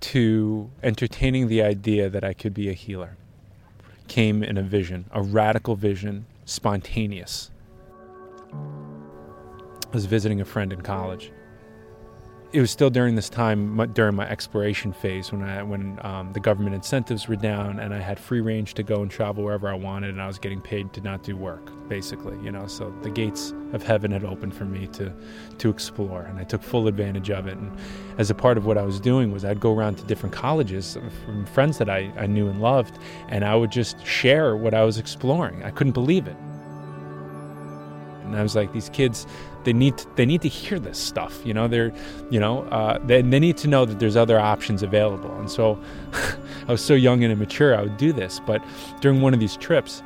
to 0.00 0.70
entertaining 0.82 1.48
the 1.48 1.62
idea 1.62 2.08
that 2.08 2.24
I 2.24 2.32
could 2.32 2.54
be 2.54 2.68
a 2.68 2.72
healer 2.72 3.16
came 4.06 4.42
in 4.42 4.56
a 4.56 4.62
vision, 4.62 5.04
a 5.12 5.22
radical 5.22 5.76
vision, 5.76 6.26
spontaneous. 6.44 7.50
I 8.52 9.92
was 9.92 10.06
visiting 10.06 10.40
a 10.40 10.44
friend 10.44 10.72
in 10.72 10.80
college. 10.80 11.30
It 12.50 12.62
was 12.62 12.70
still 12.70 12.88
during 12.88 13.14
this 13.14 13.28
time, 13.28 13.92
during 13.92 14.14
my 14.14 14.26
exploration 14.26 14.94
phase, 14.94 15.30
when 15.30 15.42
I 15.42 15.62
when 15.62 15.98
um, 16.02 16.32
the 16.32 16.40
government 16.40 16.74
incentives 16.74 17.28
were 17.28 17.36
down 17.36 17.78
and 17.78 17.92
I 17.92 17.98
had 17.98 18.18
free 18.18 18.40
range 18.40 18.72
to 18.74 18.82
go 18.82 19.02
and 19.02 19.10
travel 19.10 19.44
wherever 19.44 19.68
I 19.68 19.74
wanted, 19.74 20.10
and 20.10 20.22
I 20.22 20.26
was 20.26 20.38
getting 20.38 20.62
paid 20.62 20.94
to 20.94 21.02
not 21.02 21.22
do 21.22 21.36
work, 21.36 21.70
basically, 21.90 22.42
you 22.42 22.50
know. 22.50 22.66
So 22.66 22.90
the 23.02 23.10
gates 23.10 23.52
of 23.74 23.82
heaven 23.82 24.10
had 24.10 24.24
opened 24.24 24.54
for 24.54 24.64
me 24.64 24.86
to 24.88 25.12
to 25.58 25.68
explore, 25.68 26.22
and 26.22 26.38
I 26.38 26.44
took 26.44 26.62
full 26.62 26.88
advantage 26.88 27.28
of 27.28 27.46
it. 27.46 27.58
And 27.58 27.70
as 28.16 28.30
a 28.30 28.34
part 28.34 28.56
of 28.56 28.64
what 28.64 28.78
I 28.78 28.82
was 28.82 28.98
doing 28.98 29.30
was 29.30 29.44
I'd 29.44 29.60
go 29.60 29.76
around 29.76 29.96
to 29.98 30.04
different 30.04 30.34
colleges 30.34 30.96
from 31.26 31.44
friends 31.44 31.76
that 31.76 31.90
I, 31.90 32.10
I 32.16 32.26
knew 32.26 32.48
and 32.48 32.62
loved, 32.62 32.98
and 33.28 33.44
I 33.44 33.54
would 33.56 33.70
just 33.70 34.04
share 34.06 34.56
what 34.56 34.72
I 34.72 34.84
was 34.84 34.96
exploring. 34.96 35.64
I 35.64 35.70
couldn't 35.70 35.92
believe 35.92 36.26
it. 36.26 36.36
And 38.30 38.38
I 38.38 38.42
was 38.42 38.54
like, 38.54 38.72
these 38.72 38.88
kids, 38.90 39.26
they 39.64 39.72
need 39.72 39.98
to, 39.98 40.06
they 40.16 40.26
need 40.26 40.42
to 40.42 40.48
hear 40.48 40.78
this 40.78 40.98
stuff. 40.98 41.40
You 41.44 41.54
know, 41.54 41.68
they're, 41.68 41.92
you 42.30 42.40
know, 42.40 42.62
uh, 42.64 42.98
they, 43.04 43.22
they 43.22 43.40
need 43.40 43.56
to 43.58 43.68
know 43.68 43.84
that 43.84 43.98
there's 43.98 44.16
other 44.16 44.38
options 44.38 44.82
available. 44.82 45.32
And 45.38 45.50
so, 45.50 45.80
I 46.68 46.72
was 46.72 46.84
so 46.84 46.94
young 46.94 47.22
and 47.24 47.32
immature, 47.32 47.76
I 47.76 47.82
would 47.82 47.96
do 47.96 48.12
this. 48.12 48.40
But 48.46 48.62
during 49.00 49.20
one 49.20 49.34
of 49.34 49.40
these 49.40 49.56
trips, 49.56 50.02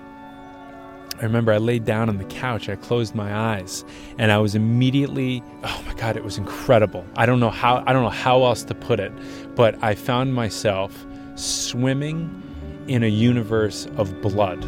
I 1.22 1.24
remember 1.24 1.52
I 1.52 1.58
laid 1.58 1.84
down 1.84 2.08
on 2.08 2.18
the 2.18 2.24
couch, 2.24 2.68
I 2.68 2.74
closed 2.74 3.14
my 3.14 3.32
eyes, 3.32 3.84
and 4.18 4.32
I 4.32 4.38
was 4.38 4.56
immediately, 4.56 5.40
oh 5.62 5.84
my 5.86 5.94
God, 5.94 6.16
it 6.16 6.24
was 6.24 6.36
incredible. 6.36 7.06
I 7.16 7.26
don't 7.26 7.38
know 7.38 7.50
how, 7.50 7.84
I 7.86 7.92
don't 7.92 8.02
know 8.02 8.10
how 8.10 8.44
else 8.44 8.64
to 8.64 8.74
put 8.74 8.98
it, 8.98 9.12
but 9.54 9.80
I 9.84 9.94
found 9.94 10.34
myself 10.34 11.06
swimming 11.36 12.42
in 12.88 13.04
a 13.04 13.08
universe 13.08 13.86
of 13.96 14.20
blood. 14.20 14.64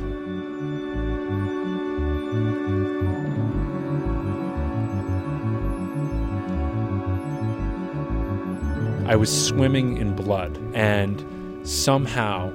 I 9.06 9.16
was 9.16 9.46
swimming 9.46 9.98
in 9.98 10.16
blood, 10.16 10.58
and 10.74 11.66
somehow 11.68 12.50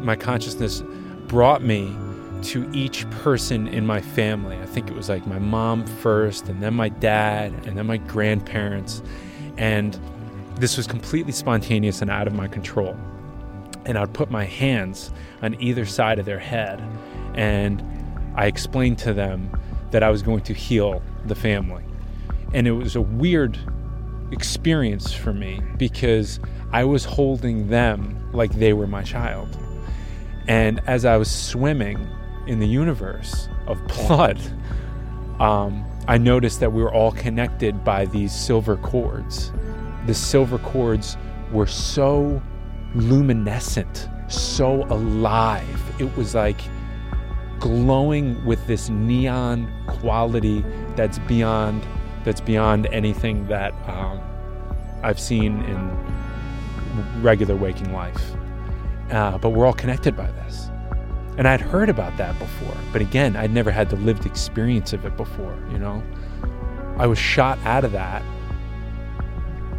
my 0.00 0.16
consciousness 0.16 0.82
brought 1.26 1.62
me 1.62 1.94
to 2.44 2.68
each 2.72 3.08
person 3.10 3.68
in 3.68 3.86
my 3.86 4.00
family. 4.00 4.56
I 4.56 4.64
think 4.64 4.88
it 4.88 4.96
was 4.96 5.10
like 5.10 5.26
my 5.26 5.38
mom 5.38 5.86
first, 5.86 6.48
and 6.48 6.62
then 6.62 6.72
my 6.74 6.88
dad, 6.88 7.52
and 7.66 7.76
then 7.76 7.86
my 7.86 7.98
grandparents. 7.98 9.02
And 9.58 9.98
this 10.56 10.78
was 10.78 10.86
completely 10.86 11.32
spontaneous 11.32 12.00
and 12.00 12.10
out 12.10 12.26
of 12.26 12.32
my 12.32 12.48
control. 12.48 12.96
And 13.84 13.98
I'd 13.98 14.14
put 14.14 14.30
my 14.30 14.44
hands 14.44 15.12
on 15.42 15.60
either 15.60 15.84
side 15.84 16.18
of 16.18 16.24
their 16.24 16.38
head, 16.38 16.82
and 17.34 17.82
I 18.34 18.46
explained 18.46 18.98
to 19.00 19.12
them 19.12 19.50
that 19.90 20.02
I 20.02 20.10
was 20.10 20.22
going 20.22 20.40
to 20.44 20.54
heal 20.54 21.02
the 21.26 21.34
family. 21.34 21.84
And 22.54 22.66
it 22.66 22.72
was 22.72 22.96
a 22.96 23.00
weird 23.02 23.58
experience 24.32 25.12
for 25.12 25.32
me 25.32 25.60
because 25.76 26.40
I 26.72 26.84
was 26.84 27.04
holding 27.04 27.68
them 27.68 28.30
like 28.32 28.52
they 28.52 28.72
were 28.72 28.86
my 28.86 29.02
child. 29.02 29.56
And 30.48 30.80
as 30.86 31.04
I 31.04 31.16
was 31.16 31.30
swimming 31.30 32.08
in 32.46 32.58
the 32.58 32.66
universe 32.66 33.48
of 33.66 33.78
blood, 33.86 34.40
um, 35.38 35.84
I 36.08 36.18
noticed 36.18 36.60
that 36.60 36.72
we 36.72 36.82
were 36.82 36.92
all 36.92 37.12
connected 37.12 37.84
by 37.84 38.06
these 38.06 38.32
silver 38.32 38.76
cords. 38.78 39.52
The 40.06 40.14
silver 40.14 40.58
cords 40.58 41.16
were 41.52 41.66
so 41.66 42.42
luminescent, 42.94 44.08
so 44.28 44.84
alive. 44.84 46.00
It 46.00 46.16
was 46.16 46.34
like 46.34 46.60
glowing 47.60 48.44
with 48.44 48.66
this 48.66 48.88
neon 48.88 49.72
quality 49.86 50.64
that's 50.96 51.20
beyond 51.20 51.86
that's 52.24 52.40
beyond 52.40 52.86
anything 52.86 53.46
that 53.48 53.72
um, 53.88 54.20
I've 55.02 55.18
seen 55.20 55.62
in 55.62 57.22
regular 57.22 57.56
waking 57.56 57.92
life. 57.92 58.20
Uh, 59.10 59.38
but 59.38 59.50
we're 59.50 59.66
all 59.66 59.72
connected 59.72 60.16
by 60.16 60.30
this. 60.32 60.70
And 61.38 61.48
I'd 61.48 61.60
heard 61.60 61.88
about 61.88 62.16
that 62.18 62.38
before, 62.38 62.76
but 62.92 63.00
again, 63.00 63.36
I'd 63.36 63.52
never 63.52 63.70
had 63.70 63.88
the 63.88 63.96
lived 63.96 64.26
experience 64.26 64.92
of 64.92 65.06
it 65.06 65.16
before, 65.16 65.56
you 65.70 65.78
know? 65.78 66.02
I 66.98 67.06
was 67.06 67.18
shot 67.18 67.58
out 67.64 67.84
of 67.84 67.92
that 67.92 68.22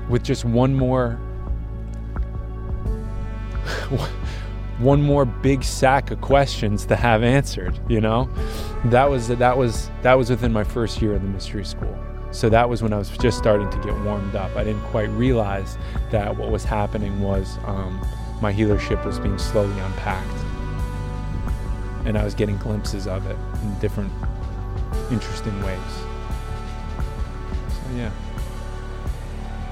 with 0.09 0.23
just 0.23 0.45
one 0.45 0.73
more 0.73 1.19
one 4.79 5.01
more 5.01 5.25
big 5.25 5.63
sack 5.63 6.09
of 6.09 6.19
questions 6.21 6.85
to 6.87 6.95
have 6.95 7.21
answered, 7.21 7.79
you 7.87 8.01
know? 8.01 8.27
That 8.85 9.09
was 9.09 9.27
that 9.27 9.57
was 9.57 9.91
that 10.01 10.17
was 10.17 10.31
within 10.31 10.51
my 10.51 10.63
first 10.63 11.01
year 11.03 11.13
of 11.13 11.21
the 11.21 11.27
mystery 11.27 11.65
school. 11.65 11.95
So 12.33 12.49
that 12.49 12.67
was 12.67 12.81
when 12.81 12.91
I 12.93 12.97
was 12.97 13.09
just 13.09 13.37
starting 13.37 13.69
to 13.69 13.77
get 13.77 13.93
warmed 13.99 14.35
up. 14.35 14.55
I 14.55 14.63
didn't 14.63 14.81
quite 14.85 15.09
realize 15.11 15.77
that 16.09 16.35
what 16.35 16.49
was 16.49 16.65
happening 16.65 17.21
was 17.21 17.59
um, 17.65 18.03
my 18.41 18.51
healership 18.51 19.05
was 19.05 19.19
being 19.19 19.37
slowly 19.37 19.79
unpacked. 19.79 20.27
And 22.05 22.17
I 22.17 22.23
was 22.25 22.33
getting 22.33 22.57
glimpses 22.57 23.05
of 23.07 23.27
it 23.27 23.37
in 23.61 23.79
different 23.79 24.11
interesting 25.11 25.55
ways. 25.63 25.79
So 27.69 27.95
yeah. 27.95 28.11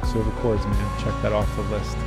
Silver 0.06 0.32
cords, 0.40 0.64
man. 0.64 1.00
Check 1.04 1.20
that 1.24 1.34
off 1.34 1.54
the 1.56 1.64
list. 1.64 1.98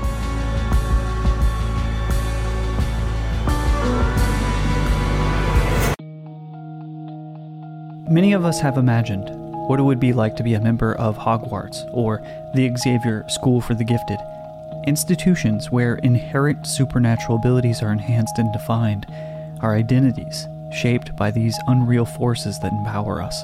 Many 8.08 8.32
of 8.32 8.44
us 8.44 8.60
have 8.60 8.78
imagined 8.78 9.43
what 9.66 9.80
it 9.80 9.82
would 9.82 10.00
be 10.00 10.12
like 10.12 10.36
to 10.36 10.42
be 10.42 10.54
a 10.54 10.60
member 10.60 10.94
of 10.94 11.16
Hogwarts 11.16 11.88
or 11.92 12.22
the 12.54 12.74
Xavier 12.76 13.24
School 13.28 13.60
for 13.60 13.74
the 13.74 13.84
Gifted, 13.84 14.18
institutions 14.86 15.70
where 15.70 15.96
inherent 15.96 16.66
supernatural 16.66 17.38
abilities 17.38 17.82
are 17.82 17.90
enhanced 17.90 18.38
and 18.38 18.52
defined, 18.52 19.06
our 19.62 19.74
identities 19.74 20.46
shaped 20.70 21.16
by 21.16 21.30
these 21.30 21.58
unreal 21.66 22.04
forces 22.04 22.58
that 22.60 22.72
empower 22.72 23.22
us. 23.22 23.42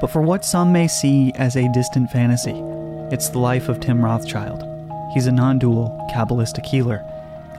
But 0.00 0.10
for 0.10 0.22
what 0.22 0.44
some 0.44 0.72
may 0.72 0.88
see 0.88 1.32
as 1.36 1.56
a 1.56 1.72
distant 1.72 2.10
fantasy, 2.10 2.62
it's 3.10 3.30
the 3.30 3.38
life 3.38 3.68
of 3.68 3.80
Tim 3.80 4.04
Rothschild, 4.04 4.64
he's 5.14 5.26
a 5.26 5.32
non 5.32 5.58
dual 5.58 6.06
Kabbalistic 6.12 6.66
healer, 6.66 7.02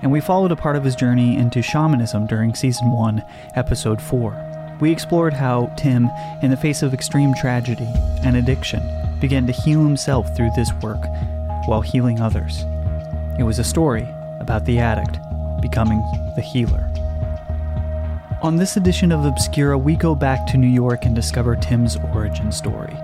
and 0.01 0.11
we 0.11 0.21
followed 0.21 0.51
a 0.51 0.55
part 0.55 0.75
of 0.75 0.83
his 0.83 0.95
journey 0.95 1.35
into 1.35 1.61
shamanism 1.61 2.27
during 2.27 2.53
Season 2.53 2.91
1, 2.91 3.23
Episode 3.55 4.01
4. 4.01 4.48
We 4.79 4.91
explored 4.91 5.33
how 5.33 5.73
Tim, 5.77 6.09
in 6.41 6.51
the 6.51 6.57
face 6.57 6.83
of 6.83 6.93
extreme 6.93 7.33
tragedy 7.33 7.87
and 8.23 8.37
addiction, 8.37 8.81
began 9.19 9.45
to 9.47 9.51
heal 9.51 9.83
himself 9.83 10.35
through 10.35 10.51
this 10.55 10.71
work 10.81 11.03
while 11.65 11.81
healing 11.81 12.21
others. 12.21 12.63
It 13.37 13.43
was 13.43 13.59
a 13.59 13.63
story 13.63 14.07
about 14.39 14.65
the 14.65 14.79
addict 14.79 15.19
becoming 15.61 15.99
the 16.35 16.41
healer. 16.41 16.85
On 18.41 18.55
this 18.55 18.77
edition 18.77 19.11
of 19.11 19.25
Obscura, 19.25 19.77
we 19.77 19.97
go 19.97 20.15
back 20.15 20.47
to 20.47 20.57
New 20.57 20.67
York 20.67 21.03
and 21.03 21.13
discover 21.13 21.57
Tim's 21.57 21.97
origin 22.13 22.49
story 22.49 22.95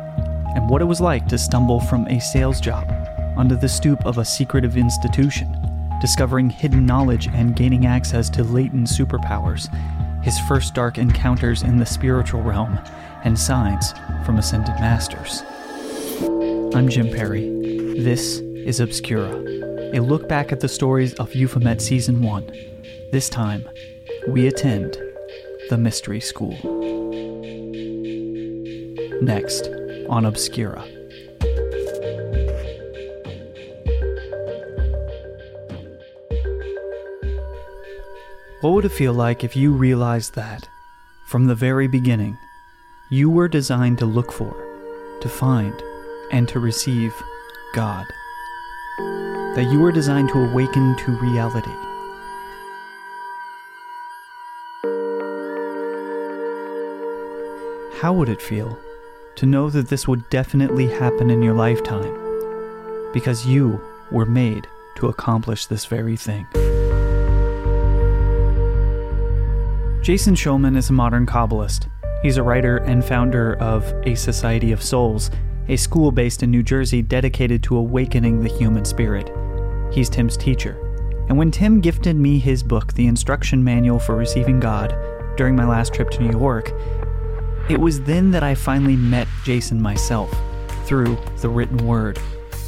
and 0.56 0.70
what 0.70 0.82
it 0.82 0.86
was 0.86 1.02
like 1.02 1.28
to 1.28 1.38
stumble 1.38 1.82
from 1.82 2.08
a 2.08 2.22
sales 2.22 2.62
job 2.62 2.90
under 3.36 3.58
the 3.58 3.68
stoop 3.68 4.06
of 4.06 4.18
a 4.18 4.24
secretive 4.24 4.78
institution, 4.78 5.54
discovering 6.00 6.50
hidden 6.50 6.86
knowledge 6.86 7.28
and 7.28 7.58
gaining 7.58 7.86
access 7.86 8.30
to 8.30 8.46
latent 8.46 8.88
superpowers, 8.88 9.68
his 10.26 10.40
first 10.40 10.74
dark 10.74 10.98
encounters 10.98 11.62
in 11.62 11.78
the 11.78 11.86
spiritual 11.86 12.42
realm, 12.42 12.80
and 13.24 13.38
signs 13.38 13.94
from 14.26 14.40
ascended 14.40 14.74
masters. 14.80 15.44
I'm 16.74 16.90
Jim 16.90 17.12
Perry. 17.12 17.48
This 18.02 18.40
is 18.40 18.80
Obscura, 18.80 19.36
a 19.94 20.00
look 20.00 20.28
back 20.28 20.52
at 20.52 20.62
the 20.62 20.68
stories 20.68 21.14
of 21.14 21.36
Euphomet 21.36 21.80
Season 21.80 22.24
1. 22.24 22.52
This 23.12 23.30
time, 23.30 23.70
we 24.28 24.48
attend 24.48 24.98
the 25.70 25.78
Mystery 25.78 26.20
School. 26.20 26.58
Next 29.22 29.70
on 30.10 30.26
Obscura. 30.26 30.95
What 38.66 38.74
would 38.74 38.86
it 38.86 38.90
feel 38.94 39.14
like 39.14 39.44
if 39.44 39.56
you 39.56 39.74
realized 39.74 40.34
that, 40.34 40.68
from 41.28 41.46
the 41.46 41.54
very 41.54 41.86
beginning, 41.88 42.36
you 43.12 43.30
were 43.30 43.48
designed 43.48 44.00
to 44.00 44.08
look 44.08 44.32
for, 44.32 44.56
to 45.22 45.30
find, 45.30 45.80
and 46.32 46.48
to 46.48 46.60
receive 46.60 47.14
God? 47.76 48.08
That 49.54 49.70
you 49.72 49.80
were 49.80 49.92
designed 49.92 50.30
to 50.30 50.40
awaken 50.40 50.98
to 50.98 51.12
reality. 51.12 51.70
How 58.02 58.14
would 58.14 58.30
it 58.30 58.42
feel 58.42 58.80
to 59.36 59.46
know 59.46 59.70
that 59.70 59.90
this 59.90 60.08
would 60.08 60.28
definitely 60.32 60.88
happen 60.88 61.30
in 61.30 61.44
your 61.44 61.54
lifetime? 61.54 63.12
Because 63.14 63.46
you 63.46 63.80
were 64.10 64.26
made 64.26 64.68
to 64.96 65.08
accomplish 65.08 65.68
this 65.68 65.86
very 65.86 66.18
thing. 66.18 66.48
Jason 70.06 70.36
Shulman 70.36 70.78
is 70.78 70.92
a 70.92 70.94
modern 70.94 71.26
Kabbalist. 71.26 71.90
He's 72.22 72.38
a 72.38 72.44
writer 72.44 72.78
and 72.78 73.04
founder 73.04 73.56
of 73.56 73.92
A 74.04 74.14
Society 74.14 74.72
of 74.72 74.84
Souls, 74.84 75.32
a 75.68 75.76
school 75.76 76.12
based 76.12 76.44
in 76.44 76.52
New 76.52 76.62
Jersey 76.62 77.02
dedicated 77.02 77.64
to 77.64 77.78
awakening 77.78 78.40
the 78.40 78.56
human 78.56 78.86
spirit. 78.86 79.32
He's 79.92 80.08
Tim's 80.08 80.38
teacher. 80.38 80.78
And 81.28 81.40
when 81.40 81.50
Tim 81.50 81.82
gifted 81.82 82.16
me 82.16 82.38
his 82.38 82.62
book, 82.62 82.94
The 82.94 83.08
Instruction 83.08 83.64
Manual 83.64 83.98
for 83.98 84.16
Receiving 84.16 84.60
God, 84.60 84.96
during 85.38 85.56
my 85.56 85.66
last 85.66 85.92
trip 85.92 86.12
to 86.12 86.22
New 86.22 86.38
York, 86.38 86.72
it 87.68 87.80
was 87.80 88.00
then 88.02 88.30
that 88.30 88.44
I 88.44 88.54
finally 88.54 88.96
met 88.96 89.28
Jason 89.44 89.82
myself, 89.82 90.32
through 90.84 91.18
the 91.42 91.50
written 91.50 91.84
word. 91.84 92.20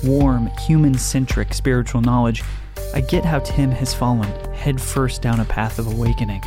Warm, 0.03 0.47
human 0.65 0.95
centric 0.95 1.53
spiritual 1.53 2.01
knowledge. 2.01 2.43
I 2.95 3.01
get 3.01 3.25
how 3.25 3.41
Tim 3.41 3.69
has 3.69 3.93
fallen 3.93 4.31
headfirst 4.55 5.21
down 5.21 5.39
a 5.39 5.45
path 5.45 5.77
of 5.77 5.85
awakening 5.85 6.41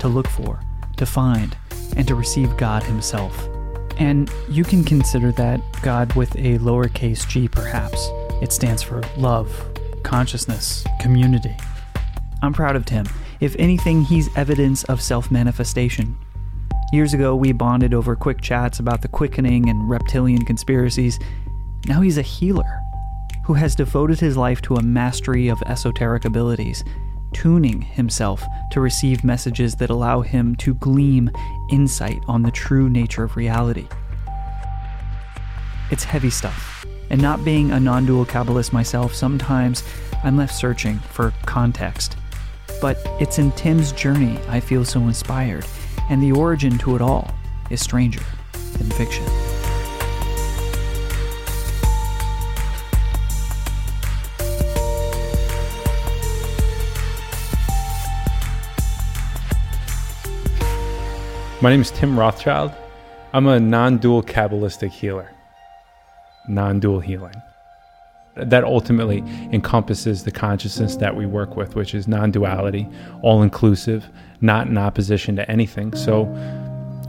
to 0.00 0.08
look 0.08 0.28
for, 0.28 0.60
to 0.96 1.06
find, 1.06 1.56
and 1.96 2.06
to 2.08 2.14
receive 2.14 2.56
God 2.56 2.82
Himself. 2.82 3.48
And 3.98 4.30
you 4.48 4.64
can 4.64 4.84
consider 4.84 5.32
that 5.32 5.60
God 5.82 6.12
with 6.14 6.34
a 6.36 6.58
lowercase 6.58 7.26
g, 7.28 7.48
perhaps. 7.48 8.08
It 8.42 8.52
stands 8.52 8.82
for 8.82 9.02
love, 9.16 9.50
consciousness, 10.02 10.84
community. 11.00 11.56
I'm 12.42 12.52
proud 12.52 12.76
of 12.76 12.84
Tim. 12.84 13.06
If 13.40 13.56
anything, 13.58 14.02
he's 14.02 14.34
evidence 14.36 14.84
of 14.84 15.00
self 15.00 15.30
manifestation. 15.30 16.16
Years 16.92 17.14
ago, 17.14 17.34
we 17.34 17.52
bonded 17.52 17.94
over 17.94 18.14
quick 18.14 18.40
chats 18.40 18.78
about 18.78 19.02
the 19.02 19.08
quickening 19.08 19.68
and 19.68 19.90
reptilian 19.90 20.44
conspiracies. 20.44 21.18
Now 21.86 22.00
he's 22.00 22.18
a 22.18 22.22
healer 22.22 22.80
who 23.44 23.54
has 23.54 23.74
devoted 23.74 24.20
his 24.20 24.36
life 24.36 24.60
to 24.62 24.76
a 24.76 24.82
mastery 24.82 25.48
of 25.48 25.62
esoteric 25.66 26.24
abilities, 26.24 26.84
tuning 27.32 27.82
himself 27.82 28.42
to 28.72 28.80
receive 28.80 29.24
messages 29.24 29.74
that 29.76 29.90
allow 29.90 30.20
him 30.20 30.54
to 30.56 30.74
gleam 30.74 31.30
insight 31.70 32.18
on 32.26 32.42
the 32.42 32.50
true 32.50 32.88
nature 32.88 33.24
of 33.24 33.36
reality. 33.36 33.86
It's 35.90 36.04
heavy 36.04 36.30
stuff, 36.30 36.84
and 37.10 37.20
not 37.20 37.44
being 37.44 37.70
a 37.70 37.80
non 37.80 38.06
dual 38.06 38.26
Kabbalist 38.26 38.72
myself, 38.72 39.14
sometimes 39.14 39.84
I'm 40.24 40.36
left 40.36 40.54
searching 40.54 40.98
for 40.98 41.32
context. 41.46 42.16
But 42.80 42.98
it's 43.20 43.38
in 43.38 43.52
Tim's 43.52 43.92
journey 43.92 44.38
I 44.48 44.60
feel 44.60 44.84
so 44.84 45.00
inspired, 45.00 45.64
and 46.10 46.22
the 46.22 46.32
origin 46.32 46.78
to 46.78 46.96
it 46.96 47.02
all 47.02 47.32
is 47.70 47.80
stranger 47.80 48.22
than 48.78 48.90
fiction. 48.90 49.24
My 61.66 61.70
name 61.70 61.80
is 61.80 61.90
Tim 61.90 62.16
Rothschild. 62.16 62.70
I'm 63.32 63.48
a 63.48 63.58
non 63.58 63.98
dual 63.98 64.22
Kabbalistic 64.22 64.92
healer, 64.92 65.28
non 66.46 66.78
dual 66.78 67.00
healing. 67.00 67.34
That 68.36 68.62
ultimately 68.62 69.24
encompasses 69.50 70.22
the 70.22 70.30
consciousness 70.30 70.94
that 70.98 71.16
we 71.16 71.26
work 71.26 71.56
with, 71.56 71.74
which 71.74 71.92
is 71.92 72.06
non 72.06 72.30
duality, 72.30 72.88
all 73.20 73.42
inclusive, 73.42 74.08
not 74.40 74.68
in 74.68 74.78
opposition 74.78 75.34
to 75.34 75.50
anything. 75.50 75.92
So, 75.96 76.26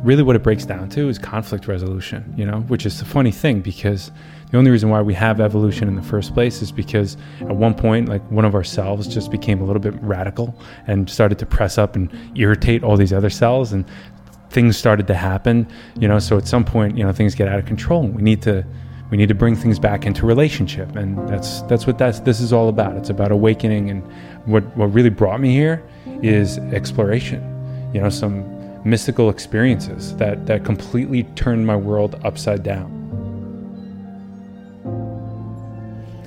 really, 0.02 0.24
what 0.24 0.36
it 0.36 0.42
breaks 0.42 0.66
down 0.66 0.90
to 0.90 1.08
is 1.08 1.20
conflict 1.20 1.68
resolution, 1.68 2.34
you 2.36 2.44
know, 2.44 2.62
which 2.62 2.88
is 2.88 2.98
the 2.98 3.06
funny 3.06 3.32
thing 3.32 3.62
because 3.62 4.10
the 4.50 4.58
only 4.58 4.72
reason 4.72 4.90
why 4.90 5.04
we 5.04 5.14
have 5.14 5.40
evolution 5.40 5.88
in 5.88 5.96
the 5.96 6.02
first 6.02 6.34
place 6.34 6.64
is 6.64 6.72
because 6.72 7.16
at 7.42 7.56
one 7.56 7.76
point, 7.76 8.10
like 8.10 8.24
one 8.32 8.44
of 8.44 8.56
our 8.56 8.64
cells 8.64 9.06
just 9.06 9.30
became 9.30 9.62
a 9.62 9.66
little 9.66 9.84
bit 9.84 9.94
radical 10.02 10.60
and 10.88 11.08
started 11.12 11.38
to 11.38 11.46
press 11.46 11.78
up 11.78 11.96
and 11.96 12.12
irritate 12.36 12.84
all 12.84 12.98
these 12.98 13.14
other 13.14 13.30
cells. 13.30 13.72
And 13.72 13.86
things 14.58 14.76
started 14.76 15.06
to 15.06 15.14
happen, 15.14 15.68
you 16.00 16.08
know. 16.08 16.18
So 16.18 16.36
at 16.36 16.48
some 16.48 16.66
point, 16.66 16.98
you 16.98 17.04
know, 17.04 17.12
things 17.12 17.36
get 17.36 17.48
out 17.48 17.60
of 17.60 17.68
control. 17.68 18.08
We 18.08 18.24
need 18.24 18.42
to 18.42 18.66
we 19.12 19.16
need 19.16 19.30
to 19.30 19.36
bring 19.36 19.56
things 19.56 19.78
back 19.78 20.04
into 20.04 20.26
relationship, 20.26 20.96
and 20.96 21.30
that's 21.30 21.62
that's 21.70 21.86
what 21.86 22.00
that's 22.00 22.22
this 22.22 22.40
is 22.40 22.52
all 22.52 22.68
about. 22.68 22.98
It's 22.98 23.12
about 23.12 23.32
awakening, 23.32 23.92
and 23.92 24.02
what 24.46 24.64
what 24.76 24.88
really 24.88 25.12
brought 25.12 25.40
me 25.40 25.52
here 25.52 25.84
is 26.24 26.58
exploration. 26.80 27.40
You 27.94 28.02
know, 28.02 28.10
some 28.10 28.44
mystical 28.84 29.30
experiences 29.30 30.16
that 30.16 30.48
that 30.48 30.66
completely 30.66 31.22
turned 31.36 31.68
my 31.68 31.76
world 31.76 32.20
upside 32.24 32.64
down. 32.64 32.97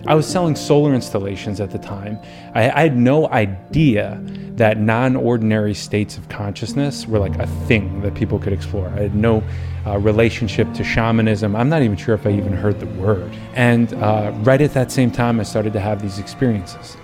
I 0.07 0.15
was 0.15 0.27
selling 0.27 0.57
solar 0.57 0.95
installations 0.95 1.61
at 1.61 1.71
the 1.71 1.79
time. 1.79 2.19
I, 2.55 2.71
I 2.71 2.81
had 2.83 2.97
no 2.97 3.29
idea 3.29 4.19
that 4.55 4.79
non 4.79 5.17
ordinary 5.17 5.75
states 5.75 6.17
of 6.17 6.29
consciousness 6.29 7.07
were 7.07 7.19
like 7.19 7.39
a 7.39 7.47
thing 7.67 8.01
that 8.03 8.15
people 8.15 8.39
could 8.39 8.53
explore. 8.53 8.89
I 8.89 9.01
had 9.01 9.15
no 9.15 9.43
uh, 9.87 9.99
relationship 9.99 10.73
to 10.75 10.85
shamanism. 10.85 11.55
I'm 11.55 11.69
not 11.69 11.83
even 11.83 11.97
sure 11.97 12.15
if 12.15 12.27
I 12.27 12.31
even 12.31 12.53
heard 12.53 12.81
the 12.81 12.87
word. 12.87 13.31
And 13.55 13.93
uh, 13.95 14.33
right 14.39 14.61
at 14.61 14.75
that 14.75 14.91
same 14.91 15.11
time, 15.11 15.41
I 15.41 15.43
started 15.43 15.73
to 15.75 15.81
have 15.81 16.03
these 16.03 16.19
experiences. 16.19 16.97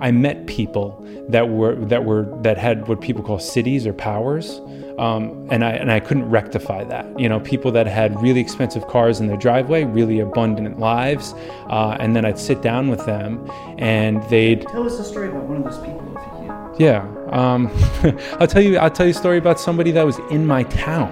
I 0.00 0.10
met 0.12 0.46
people 0.46 1.06
that 1.28 1.48
were 1.50 1.74
that 1.86 2.04
were 2.04 2.26
that 2.42 2.56
had 2.56 2.88
what 2.88 3.02
people 3.02 3.22
call 3.22 3.38
siddhis 3.38 3.84
or 3.86 3.92
powers, 3.92 4.60
um, 5.00 5.48
and 5.50 5.64
I 5.64 5.70
and 5.70 5.90
I 5.90 5.98
couldn't 5.98 6.28
rectify 6.28 6.84
that. 6.84 7.18
You 7.18 7.28
know, 7.28 7.40
people 7.40 7.72
that 7.72 7.86
had 7.86 8.20
really 8.20 8.40
expensive 8.40 8.86
cars 8.86 9.18
in 9.18 9.28
their 9.28 9.38
driveway, 9.38 9.84
really 9.84 10.20
abundant 10.20 10.78
lives, 10.78 11.34
uh, 11.70 11.96
and 11.98 12.14
then 12.14 12.26
I'd 12.26 12.38
sit 12.38 12.60
down 12.60 12.88
with 12.88 13.04
them, 13.06 13.50
and 13.78 14.22
they'd 14.24 14.62
tell 14.68 14.84
us 14.84 14.98
a 14.98 15.04
story 15.04 15.28
about 15.28 15.44
one 15.44 15.56
of 15.56 15.64
those 15.64 15.78
people 15.78 16.02
if 16.16 16.22
you 16.22 16.46
can. 16.46 16.74
Yeah, 16.78 17.30
um, 17.30 17.70
I'll 18.40 18.46
tell 18.46 18.62
you. 18.62 18.76
I'll 18.76 18.90
tell 18.90 19.06
you 19.06 19.12
a 19.12 19.14
story 19.14 19.38
about 19.38 19.58
somebody 19.58 19.90
that 19.92 20.04
was 20.04 20.18
in 20.30 20.46
my 20.46 20.64
town. 20.64 21.10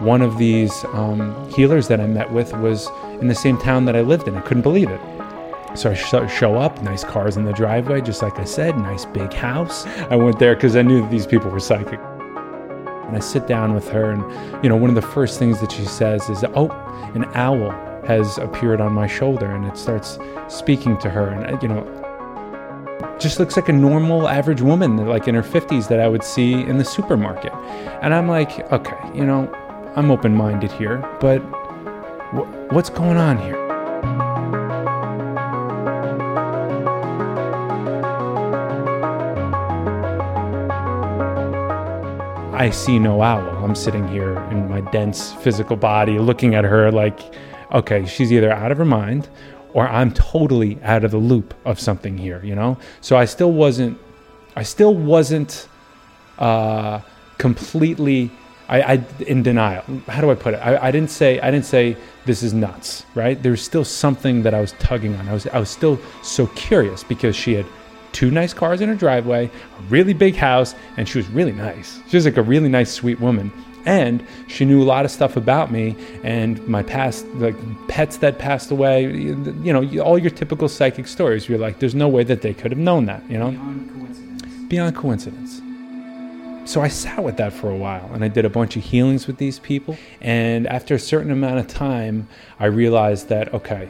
One 0.00 0.22
of 0.22 0.38
these 0.38 0.84
um, 0.86 1.50
healers 1.52 1.88
that 1.88 2.00
I 2.00 2.06
met 2.06 2.32
with 2.32 2.54
was 2.54 2.88
in 3.20 3.28
the 3.28 3.34
same 3.34 3.58
town 3.58 3.84
that 3.84 3.94
I 3.94 4.00
lived 4.00 4.28
in. 4.28 4.34
I 4.34 4.40
couldn't 4.40 4.62
believe 4.62 4.88
it. 4.88 5.00
So 5.76 5.90
I 5.90 5.94
show 6.26 6.56
up, 6.56 6.82
nice 6.82 7.04
cars 7.04 7.36
in 7.36 7.44
the 7.44 7.52
driveway, 7.52 8.00
just 8.00 8.22
like 8.22 8.38
I 8.38 8.44
said, 8.44 8.78
nice 8.78 9.04
big 9.04 9.32
house. 9.32 9.86
I 10.08 10.16
went 10.16 10.38
there 10.38 10.54
because 10.54 10.76
I 10.76 10.82
knew 10.82 11.02
that 11.02 11.10
these 11.10 11.26
people 11.26 11.50
were 11.50 11.60
psychic. 11.60 12.00
And 13.14 13.22
I 13.22 13.24
sit 13.24 13.46
down 13.46 13.74
with 13.74 13.88
her, 13.90 14.10
and 14.10 14.22
you 14.64 14.68
know, 14.68 14.74
one 14.74 14.90
of 14.90 14.96
the 14.96 15.02
first 15.02 15.38
things 15.38 15.60
that 15.60 15.70
she 15.70 15.84
says 15.84 16.28
is, 16.28 16.44
"Oh, 16.56 16.68
an 17.14 17.24
owl 17.34 17.70
has 18.06 18.38
appeared 18.38 18.80
on 18.80 18.92
my 18.92 19.06
shoulder 19.06 19.46
and 19.46 19.64
it 19.64 19.78
starts 19.78 20.18
speaking 20.48 20.98
to 20.98 21.08
her 21.08 21.28
and 21.28 21.54
uh, 21.54 21.58
you 21.62 21.68
know 21.68 21.82
just 23.18 23.38
looks 23.38 23.56
like 23.56 23.68
a 23.68 23.72
normal 23.72 24.28
average 24.28 24.60
woman 24.60 25.06
like 25.06 25.28
in 25.28 25.34
her 25.34 25.42
50s 25.42 25.88
that 25.88 26.00
I 26.00 26.08
would 26.08 26.24
see 26.24 26.52
in 26.52 26.78
the 26.78 26.84
supermarket. 26.84 27.52
And 28.02 28.12
I'm 28.12 28.28
like, 28.28 28.70
okay, 28.72 28.96
you 29.14 29.24
know, 29.24 29.50
I'm 29.94 30.10
open-minded 30.10 30.72
here, 30.72 30.98
but 31.20 31.38
wh- 31.38 32.72
what's 32.72 32.90
going 32.90 33.16
on 33.16 33.38
here? 33.38 33.63
I 42.64 42.70
see 42.70 42.98
no 42.98 43.20
owl. 43.20 43.62
I'm 43.62 43.74
sitting 43.74 44.08
here 44.08 44.38
in 44.50 44.70
my 44.70 44.80
dense 44.90 45.34
physical 45.34 45.76
body 45.76 46.18
looking 46.18 46.54
at 46.54 46.64
her 46.64 46.90
like, 46.90 47.20
okay, 47.72 48.06
she's 48.06 48.32
either 48.32 48.50
out 48.50 48.72
of 48.72 48.78
her 48.78 48.86
mind 48.86 49.28
or 49.74 49.86
I'm 49.86 50.10
totally 50.14 50.82
out 50.82 51.04
of 51.04 51.10
the 51.10 51.18
loop 51.18 51.52
of 51.66 51.78
something 51.78 52.16
here, 52.16 52.42
you 52.42 52.54
know? 52.54 52.78
So 53.02 53.18
I 53.18 53.26
still 53.26 53.52
wasn't, 53.52 53.98
I 54.56 54.62
still 54.62 54.94
wasn't 54.94 55.68
uh, 56.38 57.00
completely, 57.36 58.30
I, 58.70 58.94
I, 58.94 59.04
in 59.26 59.42
denial. 59.42 59.84
How 60.08 60.22
do 60.22 60.30
I 60.30 60.34
put 60.34 60.54
it? 60.54 60.56
I, 60.56 60.88
I 60.88 60.90
didn't 60.90 61.10
say, 61.10 61.38
I 61.40 61.50
didn't 61.50 61.66
say 61.66 61.98
this 62.24 62.42
is 62.42 62.54
nuts, 62.54 63.04
right? 63.14 63.42
There's 63.42 63.60
still 63.60 63.84
something 63.84 64.42
that 64.42 64.54
I 64.54 64.62
was 64.62 64.72
tugging 64.78 65.14
on. 65.16 65.28
I 65.28 65.34
was, 65.34 65.46
I 65.48 65.58
was 65.58 65.68
still 65.68 66.00
so 66.22 66.46
curious 66.46 67.04
because 67.04 67.36
she 67.36 67.52
had 67.52 67.66
two 68.14 68.30
nice 68.30 68.54
cars 68.54 68.80
in 68.80 68.88
her 68.88 68.94
driveway, 68.94 69.46
a 69.46 69.82
really 69.90 70.14
big 70.14 70.36
house, 70.36 70.74
and 70.96 71.06
she 71.06 71.18
was 71.18 71.28
really 71.28 71.52
nice. 71.52 72.00
She 72.08 72.16
was 72.16 72.24
like 72.24 72.38
a 72.38 72.42
really 72.42 72.68
nice, 72.68 72.90
sweet 72.90 73.20
woman 73.20 73.52
and 73.86 74.26
she 74.46 74.64
knew 74.64 74.82
a 74.82 74.84
lot 74.84 75.04
of 75.04 75.10
stuff 75.10 75.36
about 75.36 75.70
me 75.70 75.94
and 76.22 76.66
my 76.66 76.82
past 76.82 77.26
like 77.34 77.54
pets 77.86 78.16
that 78.16 78.38
passed 78.38 78.70
away 78.70 79.02
you 79.02 79.34
know 79.74 79.84
all 80.00 80.18
your 80.18 80.30
typical 80.30 80.70
psychic 80.70 81.06
stories 81.06 81.50
you're 81.50 81.58
like 81.58 81.80
there's 81.80 81.94
no 81.94 82.08
way 82.08 82.24
that 82.24 82.40
they 82.40 82.54
could 82.54 82.70
have 82.70 82.78
known 82.78 83.04
that 83.04 83.22
you 83.30 83.38
know 83.38 83.50
Beyond 83.50 83.90
coincidence. 83.90 84.68
beyond 84.68 84.96
coincidence 84.96 85.60
so 86.64 86.80
I 86.80 86.88
sat 86.88 87.22
with 87.22 87.36
that 87.36 87.52
for 87.52 87.68
a 87.68 87.76
while 87.76 88.10
and 88.14 88.24
I 88.24 88.28
did 88.28 88.46
a 88.46 88.50
bunch 88.50 88.74
of 88.76 88.82
healings 88.82 89.26
with 89.26 89.36
these 89.36 89.58
people. 89.58 89.98
And 90.22 90.66
after 90.66 90.94
a 90.94 90.98
certain 90.98 91.30
amount 91.30 91.58
of 91.58 91.68
time, 91.68 92.26
I 92.58 92.66
realized 92.66 93.28
that, 93.28 93.52
okay, 93.52 93.86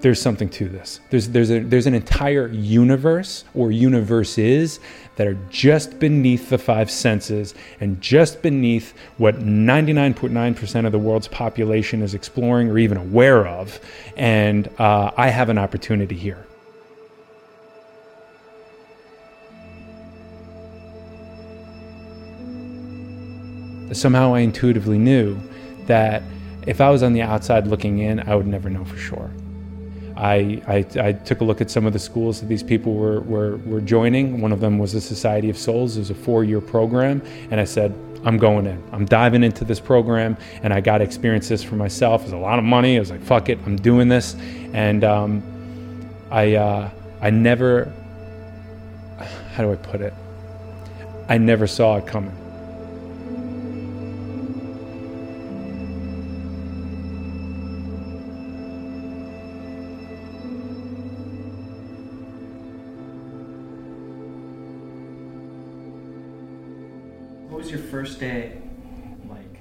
there's 0.00 0.20
something 0.20 0.48
to 0.48 0.68
this. 0.68 1.00
There's, 1.10 1.28
there's, 1.28 1.50
a, 1.50 1.60
there's 1.60 1.86
an 1.86 1.94
entire 1.94 2.48
universe 2.48 3.44
or 3.54 3.72
universes 3.72 4.80
that 5.16 5.26
are 5.26 5.38
just 5.50 5.98
beneath 5.98 6.50
the 6.50 6.58
five 6.58 6.90
senses 6.90 7.54
and 7.80 8.00
just 8.00 8.40
beneath 8.40 8.94
what 9.16 9.40
99.9% 9.40 10.86
of 10.86 10.92
the 10.92 10.98
world's 10.98 11.26
population 11.28 12.02
is 12.02 12.14
exploring 12.14 12.70
or 12.70 12.78
even 12.78 12.96
aware 12.96 13.46
of. 13.46 13.80
And 14.16 14.68
uh, 14.78 15.10
I 15.16 15.30
have 15.30 15.48
an 15.48 15.58
opportunity 15.58 16.16
here. 16.16 16.46
Somehow 23.92 24.34
I 24.34 24.40
intuitively 24.40 24.98
knew 24.98 25.40
that 25.86 26.22
if 26.66 26.80
I 26.80 26.90
was 26.90 27.02
on 27.02 27.14
the 27.14 27.22
outside 27.22 27.66
looking 27.66 28.00
in, 28.00 28.20
I 28.20 28.34
would 28.34 28.46
never 28.46 28.68
know 28.68 28.84
for 28.84 28.98
sure. 28.98 29.30
I, 30.18 30.60
I, 30.66 30.86
I, 31.00 31.12
took 31.12 31.42
a 31.42 31.44
look 31.44 31.60
at 31.60 31.70
some 31.70 31.86
of 31.86 31.92
the 31.92 31.98
schools 32.00 32.40
that 32.40 32.46
these 32.46 32.64
people 32.64 32.94
were, 32.94 33.20
were, 33.20 33.58
were 33.58 33.80
joining. 33.80 34.40
One 34.40 34.50
of 34.50 34.58
them 34.58 34.76
was 34.76 34.92
the 34.92 35.00
Society 35.00 35.48
of 35.48 35.56
Souls. 35.56 35.96
It 35.96 36.00
was 36.00 36.10
a 36.10 36.14
four 36.14 36.42
year 36.42 36.60
program. 36.60 37.22
And 37.52 37.60
I 37.60 37.64
said, 37.64 37.94
I'm 38.24 38.36
going 38.36 38.66
in. 38.66 38.82
I'm 38.90 39.06
diving 39.06 39.44
into 39.44 39.64
this 39.64 39.78
program. 39.78 40.36
And 40.64 40.74
I 40.74 40.80
got 40.80 40.98
to 40.98 41.04
experience 41.04 41.48
this 41.48 41.62
for 41.62 41.76
myself. 41.76 42.22
It 42.22 42.24
was 42.24 42.32
a 42.32 42.36
lot 42.36 42.58
of 42.58 42.64
money. 42.64 42.96
I 42.96 43.00
was 43.00 43.12
like, 43.12 43.22
fuck 43.22 43.48
it, 43.48 43.60
I'm 43.64 43.76
doing 43.76 44.08
this. 44.08 44.34
And 44.72 45.04
um, 45.04 46.10
I, 46.32 46.56
uh, 46.56 46.90
I 47.20 47.30
never, 47.30 47.92
how 49.52 49.62
do 49.62 49.70
I 49.72 49.76
put 49.76 50.00
it? 50.00 50.14
I 51.28 51.38
never 51.38 51.68
saw 51.68 51.96
it 51.96 52.08
coming. 52.08 52.36
First 68.08 68.20
day 68.20 68.56
like? 69.28 69.60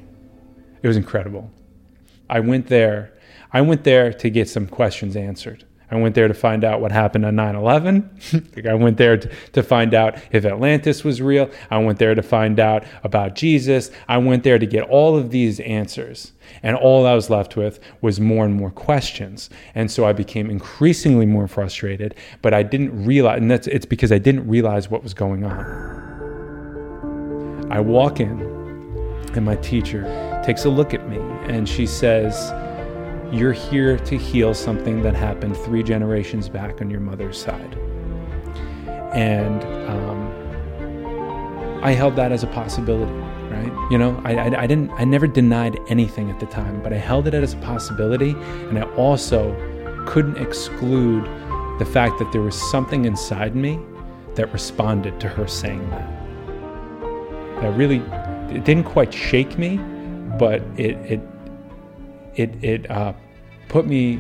It 0.81 0.87
was 0.87 0.95
incredible. 0.95 1.51
I 2.29 2.39
went 2.39 2.67
there. 2.67 3.13
I 3.51 3.59
went 3.59 3.83
there 3.83 4.13
to 4.13 4.29
get 4.29 4.47
some 4.47 4.67
questions 4.67 5.17
answered. 5.17 5.65
I 5.91 5.95
went 5.95 6.15
there 6.15 6.27
to 6.27 6.33
find 6.33 6.63
out 6.65 6.81
what 6.81 6.91
happened 6.91 7.25
on 7.25 7.35
9 7.35 7.55
11. 7.55 8.19
I 8.69 8.73
went 8.73 8.97
there 8.97 9.17
to, 9.17 9.29
to 9.53 9.63
find 9.63 9.93
out 9.93 10.19
if 10.31 10.45
Atlantis 10.45 11.03
was 11.03 11.21
real. 11.21 11.49
I 11.69 11.77
went 11.77 11.99
there 11.99 12.15
to 12.15 12.21
find 12.21 12.59
out 12.59 12.85
about 13.03 13.35
Jesus. 13.35 13.91
I 14.07 14.17
went 14.17 14.43
there 14.43 14.59
to 14.59 14.65
get 14.65 14.83
all 14.83 15.17
of 15.17 15.31
these 15.31 15.59
answers. 15.61 16.31
And 16.63 16.75
all 16.75 17.05
I 17.05 17.15
was 17.15 17.29
left 17.29 17.57
with 17.57 17.79
was 18.01 18.19
more 18.19 18.45
and 18.45 18.53
more 18.53 18.71
questions. 18.71 19.49
And 19.75 19.89
so 19.91 20.05
I 20.05 20.13
became 20.13 20.49
increasingly 20.49 21.25
more 21.25 21.47
frustrated, 21.47 22.15
but 22.41 22.53
I 22.53 22.63
didn't 22.63 23.05
realize, 23.05 23.41
and 23.41 23.51
that's, 23.51 23.67
it's 23.67 23.85
because 23.85 24.11
I 24.11 24.19
didn't 24.19 24.47
realize 24.47 24.89
what 24.89 25.03
was 25.03 25.13
going 25.13 25.43
on. 25.45 26.06
I 27.69 27.81
walk 27.81 28.21
in, 28.21 28.39
and 29.36 29.43
my 29.43 29.57
teacher 29.57 30.03
takes 30.45 30.63
a 30.63 30.69
look 30.69 30.93
at 30.93 31.09
me, 31.09 31.17
and 31.53 31.67
she 31.67 31.86
says, 31.86 32.53
You're 33.33 33.51
here 33.51 33.97
to 33.97 34.17
heal 34.17 34.53
something 34.53 35.01
that 35.03 35.13
happened 35.13 35.57
three 35.57 35.83
generations 35.83 36.47
back 36.47 36.79
on 36.79 36.89
your 36.89 37.01
mother's 37.01 37.38
side. 37.38 37.77
And 39.13 39.63
um, 39.89 41.81
I 41.83 41.91
held 41.91 42.15
that 42.15 42.31
as 42.31 42.43
a 42.43 42.47
possibility, 42.47 43.12
right? 43.51 43.91
You 43.91 43.97
know, 43.97 44.21
I, 44.24 44.36
I, 44.36 44.62
I 44.62 44.67
didn't, 44.67 44.91
I 44.91 45.03
never 45.03 45.27
denied 45.27 45.77
anything 45.89 46.29
at 46.29 46.39
the 46.39 46.45
time, 46.45 46.81
but 46.81 46.93
I 46.93 46.97
held 46.97 47.27
it 47.27 47.33
as 47.33 47.53
a 47.53 47.57
possibility, 47.57 48.31
and 48.31 48.79
I 48.79 48.83
also 48.93 49.53
couldn't 50.07 50.38
exclude 50.38 51.25
the 51.79 51.86
fact 51.86 52.17
that 52.19 52.31
there 52.31 52.41
was 52.41 52.55
something 52.71 53.03
inside 53.03 53.57
me 53.57 53.77
that 54.36 54.53
responded 54.53 55.19
to 55.19 55.27
her 55.27 55.47
saying 55.47 55.89
that 55.89 56.16
that 57.61 57.75
really 57.75 57.97
it 58.55 58.63
didn't 58.63 58.85
quite 58.85 59.13
shake 59.13 59.57
me, 59.57 59.77
but 60.37 60.61
it 60.77 60.97
it 61.11 61.21
it 62.35 62.63
it 62.63 62.91
uh, 62.91 63.13
put 63.67 63.87
me 63.87 64.19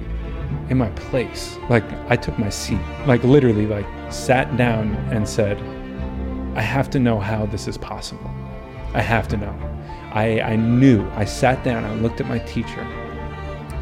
in 0.69 0.77
my 0.77 0.89
place. 0.91 1.57
Like 1.69 1.83
I 2.09 2.15
took 2.15 2.37
my 2.37 2.49
seat, 2.49 2.79
like 3.05 3.23
literally, 3.23 3.65
like 3.65 3.85
sat 4.09 4.57
down 4.57 4.95
and 5.11 5.27
said, 5.27 5.57
"I 6.57 6.61
have 6.61 6.89
to 6.91 6.99
know 6.99 7.19
how 7.19 7.45
this 7.45 7.67
is 7.67 7.77
possible. 7.77 8.29
I 8.93 9.01
have 9.01 9.27
to 9.29 9.37
know." 9.37 9.55
I 10.13 10.41
I 10.41 10.55
knew. 10.55 11.07
I 11.11 11.25
sat 11.25 11.63
down. 11.63 11.83
I 11.83 11.93
looked 11.95 12.21
at 12.21 12.27
my 12.27 12.39
teacher, 12.39 12.81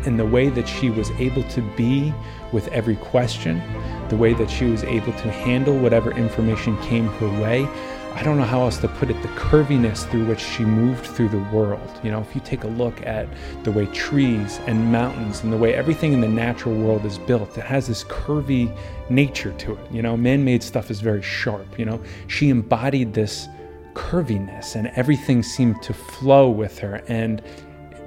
and 0.05 0.19
the 0.19 0.25
way 0.25 0.49
that 0.49 0.67
she 0.67 0.89
was 0.89 1.11
able 1.11 1.43
to 1.43 1.61
be 1.75 2.13
with 2.51 2.67
every 2.69 2.95
question, 2.97 3.61
the 4.09 4.17
way 4.17 4.33
that 4.33 4.49
she 4.49 4.65
was 4.65 4.83
able 4.83 5.13
to 5.13 5.31
handle 5.31 5.77
whatever 5.77 6.11
information 6.11 6.77
came 6.81 7.07
her 7.07 7.41
way. 7.41 7.67
I 8.15 8.23
don't 8.23 8.37
know 8.37 8.45
how 8.45 8.61
else 8.61 8.77
to 8.77 8.87
put 8.87 9.09
it, 9.09 9.21
the 9.21 9.27
curviness 9.27 10.09
through 10.09 10.25
which 10.25 10.39
she 10.39 10.63
moved 10.63 11.05
through 11.05 11.27
the 11.27 11.43
world. 11.53 11.99
You 12.01 12.11
know, 12.11 12.21
if 12.21 12.33
you 12.33 12.39
take 12.39 12.63
a 12.63 12.67
look 12.67 13.05
at 13.05 13.27
the 13.63 13.73
way 13.73 13.87
trees 13.87 14.61
and 14.67 14.89
mountains 14.89 15.43
and 15.43 15.51
the 15.51 15.57
way 15.57 15.73
everything 15.73 16.13
in 16.13 16.21
the 16.21 16.27
natural 16.27 16.73
world 16.75 17.05
is 17.05 17.17
built, 17.17 17.57
it 17.57 17.65
has 17.65 17.87
this 17.87 18.05
curvy 18.05 18.73
nature 19.09 19.51
to 19.57 19.73
it. 19.73 19.91
You 19.91 20.01
know, 20.01 20.15
man 20.15 20.45
made 20.45 20.63
stuff 20.63 20.89
is 20.89 21.01
very 21.01 21.21
sharp. 21.21 21.77
You 21.77 21.83
know, 21.83 22.01
she 22.27 22.47
embodied 22.47 23.13
this 23.13 23.49
curviness 23.95 24.75
and 24.75 24.87
everything 24.95 25.43
seemed 25.43 25.81
to 25.83 25.93
flow 25.93 26.49
with 26.49 26.79
her. 26.79 27.03
And 27.09 27.41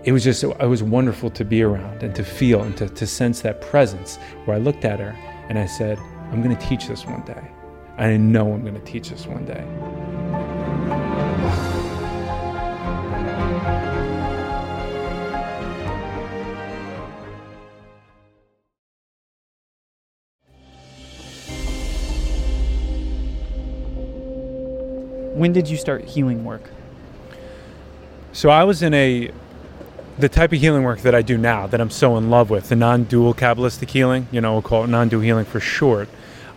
it 0.05 0.13
was 0.13 0.25
just, 0.25 0.43
it 0.43 0.67
was 0.67 0.83
wonderful 0.83 1.29
to 1.29 1.45
be 1.45 1.63
around 1.63 2.03
and 2.03 2.15
to 2.15 2.25
feel 2.25 2.63
and 2.63 2.75
to, 2.79 2.89
to 2.89 3.07
sense 3.07 3.43
that 3.43 3.61
presence 3.61 4.17
where 4.47 4.57
I 4.57 4.59
looked 4.59 4.87
at 4.87 5.01
her 5.01 5.15
and 5.51 5.59
I 5.59 5.67
said, 5.67 5.99
I'm 6.33 6.43
going 6.43 6.57
to 6.57 6.67
teach 6.67 6.87
this 6.87 7.05
one 7.05 7.21
day. 7.27 7.51
I 7.99 8.17
know 8.17 8.53
I'm 8.53 8.63
going 8.63 8.75
to 8.75 8.81
teach 8.81 9.11
this 9.11 9.27
one 9.27 9.45
day. 9.45 9.65
When 25.35 25.53
did 25.53 25.69
you 25.69 25.77
start 25.77 26.05
healing 26.05 26.45
work? 26.45 26.71
So 28.33 28.51
I 28.51 28.63
was 28.63 28.83
in 28.83 28.95
a 28.95 29.33
the 30.19 30.29
type 30.29 30.53
of 30.53 30.61
healing 30.61 30.85
work 30.85 31.01
that 31.01 31.17
I 31.17 31.23
do 31.23 31.37
now 31.37 31.67
that 31.67 31.81
I'm 31.81 31.91
so 31.91 32.17
in 32.17 32.31
love 32.31 32.51
with, 32.51 32.69
the 32.69 32.77
non-dual 32.77 33.35
Kabbalistic 33.35 33.91
healing, 33.91 34.27
you 34.33 34.41
know, 34.41 34.53
we'll 34.53 34.63
call 34.63 34.85
it 34.85 34.89
non-dual 34.89 35.23
healing 35.23 35.45
for 35.45 35.61
short. 35.61 36.09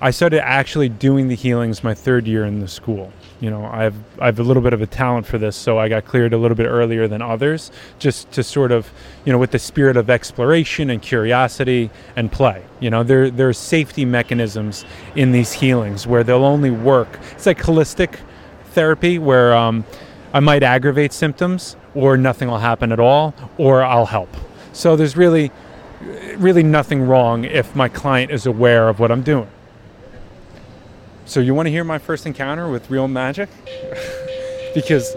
I 0.03 0.10
started 0.10 0.43
actually 0.43 0.89
doing 0.89 1.27
the 1.27 1.36
healings 1.36 1.84
my 1.84 1.93
third 1.93 2.25
year 2.25 2.43
in 2.43 2.60
the 2.60 2.67
school. 2.67 3.13
you 3.39 3.51
know, 3.51 3.65
I 3.65 3.84
have 3.84 3.96
I 4.20 4.25
have 4.25 4.39
a 4.39 4.43
little 4.43 4.63
bit 4.63 4.74
of 4.74 4.81
a 4.81 4.88
talent 4.88 5.27
for 5.27 5.38
this, 5.38 5.55
so 5.55 5.77
I 5.77 5.89
got 5.89 6.05
cleared 6.05 6.34
a 6.34 6.38
little 6.38 6.58
bit 6.58 6.65
earlier 6.65 7.08
than 7.08 7.22
others, 7.22 7.72
just 8.00 8.31
to 8.31 8.41
sort 8.41 8.72
of, 8.72 8.91
you 9.25 9.31
know, 9.31 9.38
with 9.38 9.51
the 9.51 9.60
spirit 9.60 9.98
of 9.98 10.10
exploration 10.10 10.89
and 10.89 11.03
curiosity 11.03 11.91
and 12.15 12.31
play. 12.31 12.63
You 12.79 12.89
know, 12.89 13.03
there 13.03 13.29
there's 13.29 13.60
safety 13.60 14.03
mechanisms 14.03 14.86
in 15.15 15.34
these 15.34 15.53
healings 15.53 16.08
where 16.08 16.24
they'll 16.24 16.46
only 16.46 16.72
work. 16.72 17.20
It's 17.34 17.46
like 17.46 17.60
holistic 17.60 18.17
therapy 18.72 19.20
where 19.20 19.53
um, 19.55 19.86
I 20.34 20.39
might 20.39 20.63
aggravate 20.63 21.13
symptoms, 21.13 21.75
or 21.93 22.17
nothing 22.17 22.48
will 22.48 22.58
happen 22.58 22.91
at 22.91 23.00
all, 23.00 23.36
or 23.60 23.84
I'll 23.84 24.08
help. 24.08 24.36
So 24.74 24.96
there's 24.96 25.15
really 25.15 25.51
really 26.38 26.63
nothing 26.63 27.03
wrong 27.03 27.46
if 27.46 27.75
my 27.75 27.88
client 27.88 28.31
is 28.31 28.48
aware 28.48 28.89
of 28.89 29.00
what 29.00 29.12
I'm 29.12 29.22
doing. 29.22 29.48
So 31.25 31.40
you 31.40 31.54
want 31.54 31.68
to 31.68 31.72
hear 31.72 31.84
my 31.84 32.00
first 32.00 32.25
encounter 32.25 32.70
with 32.70 32.90
real 32.90 33.08
magic? 33.08 33.50
because 34.74 35.16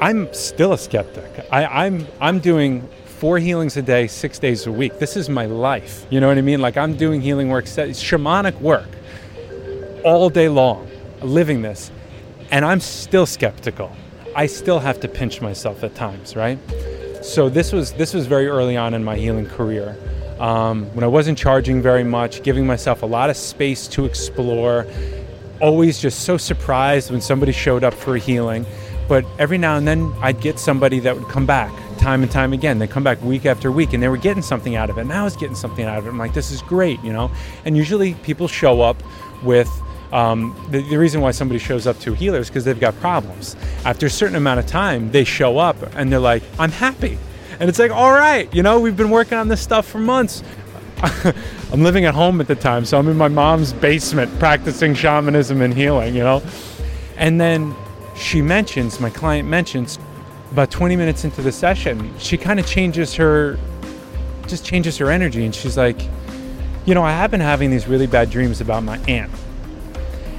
I'm 0.00 0.32
still 0.32 0.72
a 0.72 0.78
skeptic. 0.78 1.46
I, 1.50 1.86
I'm 1.86 2.06
I'm 2.20 2.38
doing 2.38 2.88
four 3.04 3.38
healings 3.38 3.76
a 3.76 3.82
day, 3.82 4.06
six 4.06 4.38
days 4.38 4.66
a 4.66 4.72
week. 4.72 4.98
This 4.98 5.16
is 5.16 5.28
my 5.28 5.46
life. 5.46 6.06
You 6.10 6.20
know 6.20 6.28
what 6.28 6.38
I 6.38 6.42
mean? 6.42 6.60
Like 6.60 6.76
I'm 6.76 6.96
doing 6.96 7.20
healing 7.20 7.48
work, 7.48 7.64
shamanic 7.66 8.60
work, 8.60 8.88
all 10.04 10.30
day 10.30 10.48
long, 10.48 10.90
living 11.22 11.62
this, 11.62 11.90
and 12.50 12.64
I'm 12.64 12.80
still 12.80 13.26
skeptical. 13.26 13.94
I 14.36 14.46
still 14.46 14.80
have 14.80 15.00
to 15.00 15.08
pinch 15.08 15.40
myself 15.40 15.84
at 15.84 15.94
times, 15.94 16.34
right? 16.34 16.58
So 17.22 17.48
this 17.48 17.72
was 17.72 17.92
this 17.92 18.12
was 18.12 18.26
very 18.26 18.48
early 18.48 18.76
on 18.76 18.94
in 18.94 19.04
my 19.04 19.16
healing 19.16 19.46
career 19.46 19.96
um, 20.38 20.86
when 20.94 21.04
I 21.04 21.06
wasn't 21.06 21.38
charging 21.38 21.80
very 21.82 22.04
much, 22.04 22.42
giving 22.42 22.66
myself 22.66 23.02
a 23.02 23.06
lot 23.06 23.30
of 23.30 23.36
space 23.36 23.86
to 23.88 24.04
explore. 24.04 24.86
Always 25.60 26.00
just 26.00 26.20
so 26.20 26.36
surprised 26.36 27.10
when 27.10 27.20
somebody 27.20 27.52
showed 27.52 27.84
up 27.84 27.94
for 27.94 28.16
a 28.16 28.18
healing. 28.18 28.66
But 29.08 29.24
every 29.38 29.58
now 29.58 29.76
and 29.76 29.86
then 29.86 30.12
I'd 30.20 30.40
get 30.40 30.58
somebody 30.58 30.98
that 31.00 31.16
would 31.16 31.28
come 31.28 31.46
back 31.46 31.72
time 31.98 32.22
and 32.22 32.30
time 32.30 32.52
again. 32.52 32.78
They'd 32.78 32.90
come 32.90 33.04
back 33.04 33.22
week 33.22 33.46
after 33.46 33.70
week 33.70 33.92
and 33.92 34.02
they 34.02 34.08
were 34.08 34.16
getting 34.16 34.42
something 34.42 34.76
out 34.76 34.90
of 34.90 34.98
it. 34.98 35.02
And 35.02 35.12
I 35.12 35.24
was 35.24 35.36
getting 35.36 35.54
something 35.54 35.84
out 35.84 35.98
of 35.98 36.06
it. 36.06 36.10
I'm 36.10 36.18
like, 36.18 36.34
this 36.34 36.50
is 36.50 36.62
great, 36.62 37.02
you 37.02 37.12
know? 37.12 37.30
And 37.64 37.76
usually 37.76 38.14
people 38.14 38.48
show 38.48 38.82
up 38.82 39.02
with 39.42 39.70
um, 40.12 40.54
the, 40.70 40.80
the, 40.82 40.96
reason 40.96 41.20
why 41.20 41.32
somebody 41.32 41.58
shows 41.58 41.86
up 41.86 41.98
to 42.00 42.12
a 42.12 42.14
healer 42.14 42.38
is 42.38 42.48
because 42.48 42.64
they've 42.64 42.78
got 42.78 42.94
problems. 43.00 43.56
After 43.84 44.06
a 44.06 44.10
certain 44.10 44.36
amount 44.36 44.60
of 44.60 44.66
time, 44.66 45.10
they 45.10 45.24
show 45.24 45.58
up 45.58 45.76
and 45.96 46.12
they're 46.12 46.20
like, 46.20 46.42
I'm 46.58 46.70
happy. 46.70 47.18
And 47.60 47.68
it's 47.68 47.78
like, 47.78 47.90
all 47.90 48.12
right, 48.12 48.52
you 48.54 48.62
know, 48.62 48.80
we've 48.80 48.96
been 48.96 49.10
working 49.10 49.38
on 49.38 49.48
this 49.48 49.60
stuff 49.60 49.86
for 49.86 49.98
months. 49.98 50.42
I'm 51.72 51.82
living 51.82 52.04
at 52.04 52.14
home 52.14 52.40
at 52.40 52.46
the 52.46 52.54
time, 52.54 52.84
so 52.84 52.98
I'm 52.98 53.08
in 53.08 53.16
my 53.16 53.28
mom's 53.28 53.72
basement 53.72 54.36
practicing 54.38 54.94
shamanism 54.94 55.60
and 55.60 55.74
healing, 55.74 56.14
you 56.14 56.22
know? 56.22 56.42
And 57.16 57.40
then 57.40 57.74
she 58.16 58.42
mentions, 58.42 59.00
my 59.00 59.10
client 59.10 59.48
mentions, 59.48 59.98
about 60.50 60.70
20 60.70 60.96
minutes 60.96 61.24
into 61.24 61.42
the 61.42 61.52
session, 61.52 62.12
she 62.18 62.36
kind 62.36 62.60
of 62.60 62.66
changes 62.66 63.14
her, 63.14 63.58
just 64.46 64.64
changes 64.64 64.96
her 64.98 65.10
energy. 65.10 65.44
And 65.44 65.54
she's 65.54 65.76
like, 65.76 66.00
you 66.86 66.94
know, 66.94 67.02
I 67.02 67.10
have 67.12 67.30
been 67.30 67.40
having 67.40 67.70
these 67.70 67.88
really 67.88 68.06
bad 68.06 68.30
dreams 68.30 68.60
about 68.60 68.82
my 68.82 68.98
aunt. 69.08 69.32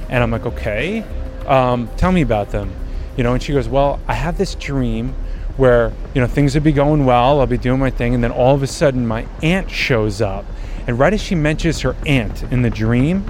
And 0.08 0.22
I'm 0.22 0.30
like, 0.30 0.46
okay, 0.46 1.04
um, 1.46 1.88
tell 1.96 2.12
me 2.12 2.22
about 2.22 2.50
them. 2.50 2.72
You 3.16 3.24
know, 3.24 3.34
and 3.34 3.42
she 3.42 3.52
goes, 3.52 3.68
well, 3.68 4.00
I 4.06 4.14
have 4.14 4.38
this 4.38 4.54
dream 4.54 5.14
where 5.56 5.92
you 6.14 6.20
know 6.20 6.26
things 6.26 6.54
would 6.54 6.64
be 6.64 6.72
going 6.72 7.04
well 7.04 7.40
i'll 7.40 7.46
be 7.46 7.58
doing 7.58 7.80
my 7.80 7.90
thing 7.90 8.14
and 8.14 8.22
then 8.22 8.30
all 8.30 8.54
of 8.54 8.62
a 8.62 8.66
sudden 8.66 9.06
my 9.06 9.26
aunt 9.42 9.70
shows 9.70 10.20
up. 10.20 10.44
And 10.86 10.98
right 10.98 11.12
as 11.12 11.20
she 11.20 11.34
mentions 11.34 11.80
her 11.80 11.96
aunt 12.06 12.42
in 12.44 12.62
the 12.62 12.70
dream 12.70 13.24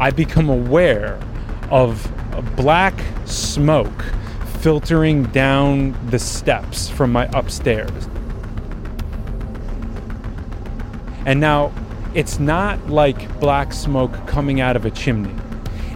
i 0.00 0.10
become 0.10 0.48
aware 0.48 1.20
of 1.70 2.10
black 2.56 2.94
smoke 3.24 4.02
filtering 4.62 5.24
down 5.24 5.92
the 6.10 6.18
steps 6.18 6.88
from 6.88 7.10
my 7.10 7.24
upstairs. 7.34 8.08
And 11.26 11.40
now 11.40 11.72
it's 12.14 12.38
not 12.38 12.88
like 12.88 13.40
black 13.40 13.72
smoke 13.72 14.12
coming 14.28 14.60
out 14.60 14.76
of 14.76 14.84
a 14.84 14.90
chimney. 14.90 15.34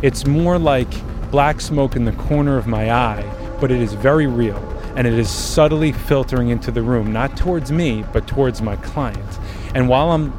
It's 0.03 0.27
more 0.27 0.59
like 0.59 0.89
black 1.31 1.61
smoke 1.61 1.95
in 1.95 2.05
the 2.05 2.12
corner 2.12 2.57
of 2.57 2.67
my 2.67 2.91
eye 2.91 3.46
but 3.61 3.71
it 3.71 3.81
is 3.81 3.95
very 3.95 4.27
real 4.27 4.59
and 4.97 5.07
it 5.07 5.14
is 5.14 5.29
subtly 5.29 5.92
filtering 5.92 6.49
into 6.49 6.71
the 6.71 6.83
room, 6.83 7.12
not 7.12 7.37
towards 7.37 7.71
me, 7.71 8.05
but 8.12 8.27
towards 8.27 8.62
my 8.62 8.77
client. 8.77 9.38
And 9.75 9.88
while 9.88 10.11
I'm 10.12 10.33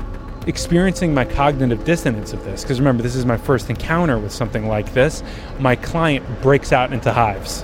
experiencing 0.47 1.13
my 1.13 1.25
cognitive 1.25 1.83
dissonance 1.83 2.33
of 2.33 2.43
this, 2.43 2.63
because 2.63 2.79
remember, 2.79 3.03
this 3.03 3.15
is 3.15 3.25
my 3.25 3.37
first 3.37 3.69
encounter 3.69 4.17
with 4.17 4.31
something 4.31 4.67
like 4.67 4.93
this, 4.93 5.21
my 5.59 5.75
client 5.75 6.25
breaks 6.41 6.71
out 6.71 6.91
into 6.91 7.13
hives 7.13 7.63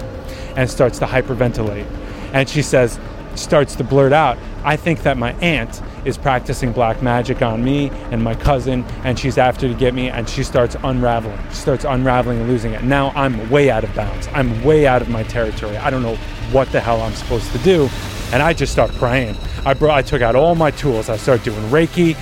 and 0.56 0.70
starts 0.70 1.00
to 1.00 1.06
hyperventilate. 1.06 1.90
And 2.34 2.48
she 2.48 2.62
says, 2.62 3.00
starts 3.36 3.76
to 3.76 3.84
blurt 3.84 4.14
out, 4.14 4.38
I 4.64 4.76
think 4.76 5.02
that 5.04 5.18
my 5.18 5.34
aunt 5.34 5.82
is 6.06 6.18
practicing 6.18 6.72
black 6.72 7.02
magic 7.02 7.42
on 7.42 7.64
me 7.64 7.90
and 8.12 8.24
my 8.24 8.36
cousin, 8.36 8.84
and 9.04 9.18
she's 9.18 9.38
after 9.38 9.68
to 9.68 9.74
get 9.74 9.94
me, 9.94 10.10
and 10.10 10.28
she 10.28 10.44
starts 10.44 10.76
unraveling. 10.84 11.40
She 11.50 11.56
starts 11.56 11.86
unraveling 11.86 12.40
and 12.40 12.50
losing 12.50 12.74
it. 12.74 12.84
Now 12.84 13.12
I'm 13.16 13.50
way 13.50 13.70
out 13.70 13.84
of 13.84 13.94
bounds. 13.96 14.28
I'm 14.34 14.64
way 14.64 14.88
out 14.88 15.02
of 15.02 15.10
my 15.10 15.24
territory. 15.24 15.78
I 15.78 15.90
don't 15.90 16.04
know 16.04 16.16
what 16.52 16.72
the 16.72 16.80
hell 16.80 17.02
I'm 17.02 17.14
supposed 17.14 17.52
to 17.52 17.58
do. 17.60 17.90
And 18.32 18.42
I 18.42 18.54
just 18.54 18.72
start 18.72 18.92
praying. 18.94 19.36
I, 19.66 19.74
brought, 19.74 19.98
I 19.98 20.02
took 20.02 20.22
out 20.22 20.36
all 20.36 20.56
my 20.56 20.72
tools. 20.72 21.10
I 21.10 21.18
start 21.18 21.44
doing 21.44 21.62
Reiki. 21.70 22.18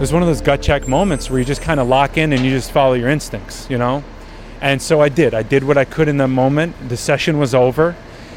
There's 0.00 0.14
one 0.14 0.22
of 0.22 0.28
those 0.28 0.40
gut 0.40 0.62
check 0.62 0.88
moments 0.88 1.28
where 1.28 1.38
you 1.38 1.44
just 1.44 1.60
kind 1.60 1.78
of 1.78 1.86
lock 1.86 2.16
in 2.16 2.32
and 2.32 2.42
you 2.42 2.50
just 2.50 2.70
follow 2.70 2.94
your 2.94 3.10
instincts, 3.10 3.68
you 3.68 3.76
know? 3.76 4.02
And 4.60 4.80
so 4.80 5.00
I 5.00 5.08
did. 5.08 5.34
I 5.34 5.42
did 5.42 5.64
what 5.64 5.78
I 5.78 5.84
could 5.84 6.08
in 6.08 6.18
the 6.18 6.28
moment. 6.28 6.76
The 6.88 6.96
session 6.96 7.38
was 7.38 7.54
over, 7.54 7.96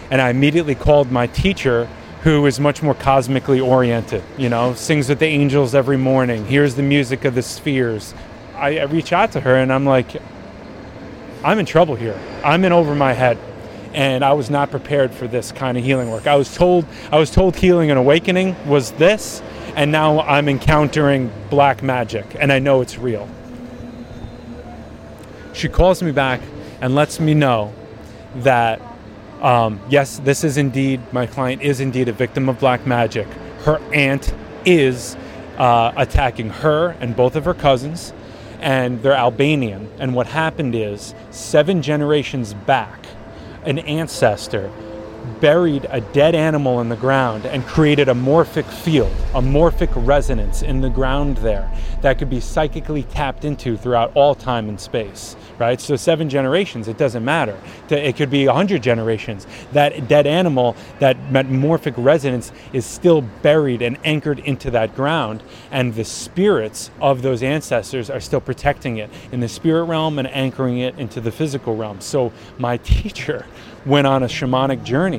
and 0.09 0.21
I 0.21 0.29
immediately 0.29 0.75
called 0.75 1.11
my 1.11 1.27
teacher, 1.27 1.87
who 2.23 2.45
is 2.45 2.59
much 2.59 2.81
more 2.81 2.93
cosmically 2.93 3.59
oriented, 3.59 4.23
you 4.37 4.47
know, 4.47 4.73
sings 4.73 5.09
with 5.09 5.19
the 5.19 5.25
angels 5.25 5.75
every 5.75 5.97
morning, 5.97 6.45
hears 6.45 6.75
the 6.75 6.81
music 6.81 7.25
of 7.25 7.35
the 7.35 7.41
spheres. 7.41 8.13
I, 8.55 8.79
I 8.79 8.83
reach 8.83 9.11
out 9.11 9.33
to 9.33 9.41
her 9.41 9.55
and 9.57 9.73
I'm 9.73 9.85
like, 9.85 10.15
I'm 11.43 11.59
in 11.59 11.65
trouble 11.65 11.95
here. 11.95 12.17
I'm 12.45 12.63
in 12.63 12.71
over 12.71 12.95
my 12.95 13.11
head. 13.11 13.37
And 13.93 14.23
I 14.23 14.33
was 14.33 14.49
not 14.49 14.71
prepared 14.71 15.11
for 15.11 15.27
this 15.27 15.51
kind 15.51 15.77
of 15.77 15.83
healing 15.83 16.09
work. 16.09 16.25
I 16.25 16.35
was 16.35 16.55
told 16.55 16.85
I 17.11 17.19
was 17.19 17.29
told 17.29 17.57
healing 17.57 17.91
and 17.91 17.99
awakening 17.99 18.55
was 18.67 18.91
this, 18.93 19.43
and 19.75 19.91
now 19.91 20.21
I'm 20.21 20.49
encountering 20.49 21.31
black 21.51 21.83
magic, 21.83 22.25
and 22.39 22.51
I 22.51 22.57
know 22.57 22.81
it's 22.81 22.97
real. 22.97 23.29
She 25.53 25.69
calls 25.69 26.01
me 26.03 26.11
back 26.11 26.41
and 26.81 26.95
lets 26.95 27.19
me 27.19 27.33
know 27.33 27.73
that 28.37 28.81
um, 29.41 29.79
yes, 29.89 30.19
this 30.19 30.43
is 30.43 30.57
indeed, 30.57 31.01
my 31.11 31.27
client 31.27 31.61
is 31.61 31.81
indeed 31.81 32.07
a 32.07 32.13
victim 32.13 32.47
of 32.47 32.59
black 32.59 32.87
magic. 32.87 33.27
Her 33.65 33.77
aunt 33.93 34.33
is 34.65 35.17
uh, 35.57 35.91
attacking 35.97 36.49
her 36.49 36.91
and 37.01 37.15
both 37.15 37.35
of 37.35 37.43
her 37.43 37.53
cousins, 37.53 38.13
and 38.61 39.03
they're 39.03 39.13
Albanian. 39.13 39.91
And 39.99 40.15
what 40.15 40.27
happened 40.27 40.75
is, 40.75 41.13
seven 41.29 41.81
generations 41.81 42.53
back, 42.53 43.05
an 43.65 43.79
ancestor 43.79 44.71
buried 45.39 45.85
a 45.89 46.01
dead 46.01 46.35
animal 46.35 46.81
in 46.81 46.89
the 46.89 46.95
ground 46.95 47.45
and 47.45 47.65
created 47.65 48.09
a 48.09 48.13
morphic 48.13 48.65
field, 48.65 49.11
a 49.33 49.41
morphic 49.41 49.91
resonance 49.95 50.61
in 50.61 50.81
the 50.81 50.89
ground 50.89 51.37
there 51.37 51.71
that 52.01 52.17
could 52.17 52.29
be 52.29 52.39
psychically 52.39 53.03
tapped 53.03 53.45
into 53.45 53.77
throughout 53.77 54.11
all 54.15 54.35
time 54.35 54.67
and 54.69 54.79
space, 54.79 55.35
right? 55.57 55.79
So 55.79 55.95
seven 55.95 56.29
generations, 56.29 56.87
it 56.87 56.97
doesn't 56.97 57.23
matter. 57.23 57.57
It 57.89 58.17
could 58.17 58.29
be 58.29 58.45
a 58.45 58.53
hundred 58.53 58.83
generations. 58.83 59.47
That 59.71 60.07
dead 60.07 60.27
animal, 60.27 60.75
that 60.99 61.17
morphic 61.29 61.93
resonance 61.97 62.51
is 62.73 62.85
still 62.85 63.21
buried 63.21 63.81
and 63.81 63.97
anchored 64.03 64.39
into 64.39 64.71
that 64.71 64.95
ground, 64.95 65.43
and 65.71 65.93
the 65.95 66.05
spirits 66.05 66.91
of 67.01 67.21
those 67.21 67.43
ancestors 67.43 68.09
are 68.09 68.19
still 68.19 68.41
protecting 68.41 68.97
it 68.97 69.09
in 69.31 69.39
the 69.39 69.49
spirit 69.49 69.85
realm 69.85 70.19
and 70.19 70.27
anchoring 70.27 70.79
it 70.79 70.97
into 70.99 71.21
the 71.21 71.31
physical 71.31 71.75
realm. 71.75 72.01
So 72.01 72.33
my 72.57 72.77
teacher 72.83 73.45
went 73.85 74.07
on 74.07 74.23
a 74.23 74.27
shamanic 74.27 74.83
journey 74.83 75.12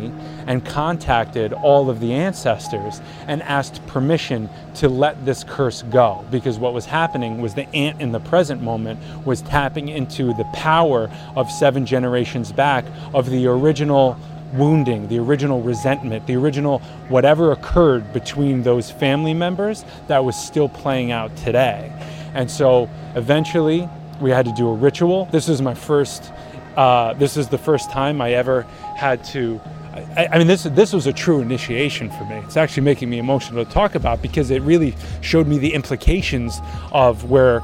and 0.47 0.65
contacted 0.65 1.53
all 1.53 1.91
of 1.91 2.01
the 2.01 2.13
ancestors 2.13 3.01
and 3.27 3.43
asked 3.43 3.85
permission 3.87 4.49
to 4.75 4.89
let 4.89 5.25
this 5.25 5.45
curse 5.45 5.83
go 5.83 6.25
because 6.31 6.59
what 6.59 6.75
was 6.75 6.87
happening 6.87 7.41
was 7.41 7.55
the 7.55 7.69
aunt 7.75 8.01
in 8.01 8.13
the 8.13 8.21
present 8.21 8.63
moment 8.63 8.99
was 9.25 9.43
tapping 9.43 9.89
into 9.89 10.35
the 10.35 10.45
power 10.53 11.11
of 11.37 11.51
seven 11.51 11.87
generations 11.87 12.53
back 12.53 12.85
of 13.13 13.31
the 13.31 13.47
original 13.47 14.19
wounding, 14.55 15.09
the 15.09 15.19
original 15.19 15.61
resentment, 15.63 16.27
the 16.27 16.37
original 16.37 16.79
whatever 17.09 17.53
occurred 17.53 18.13
between 18.13 18.63
those 18.63 18.91
family 18.91 19.35
members 19.35 19.85
that 20.07 20.25
was 20.25 20.37
still 20.37 20.69
playing 20.69 21.11
out 21.11 21.35
today. 21.37 21.93
And 22.35 22.51
so 22.51 22.89
eventually 23.15 23.89
we 24.21 24.31
had 24.31 24.47
to 24.47 24.53
do 24.53 24.69
a 24.69 24.75
ritual. 24.75 25.27
This 25.27 25.49
was 25.49 25.61
my 25.61 25.75
first 25.75 26.33
uh, 26.77 27.15
this 27.15 27.37
is 27.37 27.49
the 27.49 27.59
first 27.59 27.91
time 27.91 28.21
I 28.21 28.33
ever 28.33 28.63
had 28.97 29.23
to 29.27 29.61
I, 29.95 30.29
I, 30.33 30.39
mean, 30.39 30.49
this 30.49 30.65
this 30.65 30.93
was 30.93 31.07
a 31.07 31.13
true 31.13 31.41
initiation 31.41 32.11
for 32.11 32.25
me. 32.25 32.37
It's 32.39 32.57
actually 32.57 32.83
making 32.83 33.11
me 33.11 33.19
emotional 33.19 33.65
to 33.65 33.71
talk 33.71 33.95
about 33.95 34.21
because 34.21 34.51
it 34.51 34.61
really 34.63 34.97
showed 35.21 35.47
me 35.47 35.57
the 35.57 35.73
implications 35.73 36.61
of 36.91 37.31
where, 37.31 37.63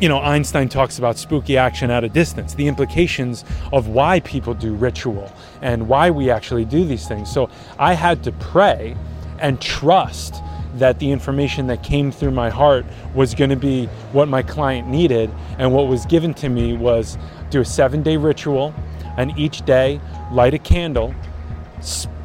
you 0.00 0.08
know, 0.08 0.20
Einstein 0.20 0.68
talks 0.68 0.98
about 0.98 1.18
spooky 1.18 1.56
action 1.56 1.90
at 1.90 2.04
a 2.04 2.08
distance, 2.08 2.54
the 2.54 2.68
implications 2.68 3.44
of 3.72 3.88
why 3.88 4.20
people 4.20 4.54
do 4.54 4.74
ritual 4.74 5.32
and 5.60 5.88
why 5.88 6.08
we 6.08 6.30
actually 6.30 6.64
do 6.64 6.84
these 6.84 7.08
things. 7.08 7.32
So 7.32 7.50
I 7.76 7.94
had 7.94 8.22
to 8.24 8.32
pray 8.32 8.96
and 9.40 9.60
trust 9.60 10.36
that 10.76 11.00
the 11.00 11.10
information 11.10 11.66
that 11.66 11.82
came 11.82 12.12
through 12.12 12.30
my 12.30 12.48
heart 12.48 12.86
was 13.12 13.34
going 13.34 13.50
to 13.50 13.56
be 13.56 13.86
what 14.12 14.28
my 14.28 14.42
client 14.42 14.86
needed, 14.86 15.30
and 15.58 15.72
what 15.72 15.88
was 15.88 16.06
given 16.06 16.32
to 16.34 16.48
me 16.48 16.74
was 16.74 17.18
do 17.50 17.60
a 17.60 17.64
seven 17.64 18.04
day 18.04 18.16
ritual 18.16 18.72
and 19.16 19.36
each 19.38 19.62
day 19.64 20.00
light 20.32 20.54
a 20.54 20.58
candle, 20.58 21.14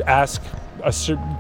ask, 0.06 0.42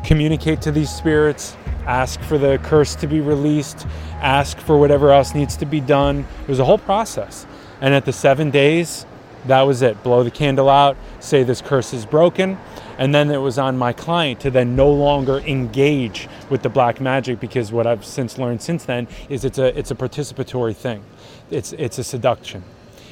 communicate 0.03 0.61
to 0.61 0.71
these 0.71 0.89
spirits, 0.89 1.55
ask 1.85 2.19
for 2.21 2.37
the 2.37 2.59
curse 2.63 2.95
to 2.95 3.07
be 3.07 3.19
released, 3.19 3.85
ask 4.21 4.57
for 4.57 4.77
whatever 4.77 5.11
else 5.11 5.35
needs 5.35 5.55
to 5.57 5.65
be 5.65 5.79
done. 5.79 6.25
It 6.41 6.47
was 6.47 6.59
a 6.59 6.65
whole 6.65 6.77
process. 6.77 7.45
And 7.81 7.93
at 7.93 8.05
the 8.05 8.13
seven 8.13 8.51
days, 8.51 9.05
that 9.47 9.61
was 9.61 9.81
it. 9.81 10.01
Blow 10.03 10.23
the 10.23 10.31
candle 10.31 10.69
out, 10.69 10.97
say 11.19 11.43
this 11.43 11.61
curse 11.61 11.93
is 11.93 12.05
broken. 12.05 12.57
And 12.97 13.13
then 13.13 13.29
it 13.29 13.37
was 13.37 13.59
on 13.59 13.77
my 13.77 13.93
client 13.93 14.39
to 14.41 14.49
then 14.49 14.75
no 14.75 14.89
longer 14.89 15.39
engage 15.39 16.27
with 16.49 16.63
the 16.63 16.69
black 16.69 17.01
magic 17.01 17.39
because 17.39 17.71
what 17.71 17.85
I've 17.85 18.05
since 18.05 18.37
learned 18.37 18.61
since 18.61 18.85
then 18.85 19.07
is 19.27 19.43
it's 19.43 19.57
a 19.57 19.77
it's 19.77 19.91
a 19.91 19.95
participatory 19.95 20.75
thing. 20.75 21.03
It's 21.51 21.73
it's 21.73 21.99
a 21.99 22.03
seduction 22.03 22.63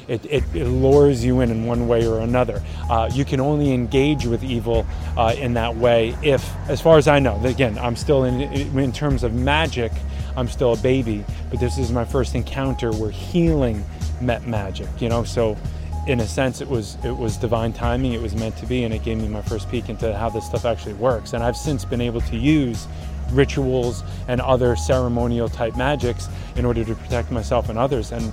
it, 0.08 0.24
it, 0.26 0.44
it, 0.54 0.66
lures 0.66 1.24
you 1.24 1.40
in 1.40 1.50
in 1.50 1.66
one 1.66 1.88
way 1.88 2.06
or 2.06 2.20
another. 2.20 2.62
Uh, 2.90 3.10
you 3.12 3.24
can 3.24 3.40
only 3.40 3.72
engage 3.72 4.26
with 4.26 4.42
evil 4.42 4.86
uh, 5.16 5.34
in 5.38 5.54
that 5.54 5.76
way 5.76 6.16
if, 6.22 6.54
as 6.68 6.80
far 6.80 6.98
as 6.98 7.08
I 7.08 7.18
know, 7.18 7.42
again, 7.44 7.78
I'm 7.78 7.96
still 7.96 8.24
in, 8.24 8.40
in 8.42 8.92
terms 8.92 9.22
of 9.22 9.34
magic, 9.34 9.92
I'm 10.36 10.48
still 10.48 10.72
a 10.72 10.76
baby, 10.78 11.24
but 11.50 11.60
this 11.60 11.78
is 11.78 11.92
my 11.92 12.04
first 12.04 12.34
encounter 12.34 12.92
where 12.92 13.10
healing 13.10 13.84
met 14.20 14.46
magic, 14.46 14.88
you 15.00 15.08
know, 15.08 15.24
so 15.24 15.56
in 16.06 16.20
a 16.20 16.26
sense 16.26 16.60
it 16.60 16.68
was 16.68 16.98
it 17.02 17.16
was 17.16 17.38
divine 17.38 17.72
timing 17.72 18.12
it 18.12 18.20
was 18.20 18.34
meant 18.34 18.54
to 18.58 18.66
be 18.66 18.84
and 18.84 18.92
it 18.92 19.02
gave 19.02 19.16
me 19.16 19.26
my 19.26 19.40
first 19.40 19.70
peek 19.70 19.88
into 19.88 20.14
how 20.14 20.28
this 20.28 20.44
stuff 20.44 20.66
actually 20.66 20.92
works. 20.94 21.32
And 21.32 21.42
i've 21.42 21.56
since 21.56 21.82
been 21.86 22.02
able 22.02 22.20
to 22.20 22.36
use 22.36 22.86
rituals 23.30 24.02
and 24.28 24.40
other 24.40 24.76
ceremonial 24.76 25.48
type 25.48 25.76
magics 25.76 26.28
in 26.56 26.64
order 26.64 26.84
to 26.84 26.94
protect 26.94 27.30
myself 27.30 27.68
and 27.68 27.78
others. 27.78 28.12
And 28.12 28.32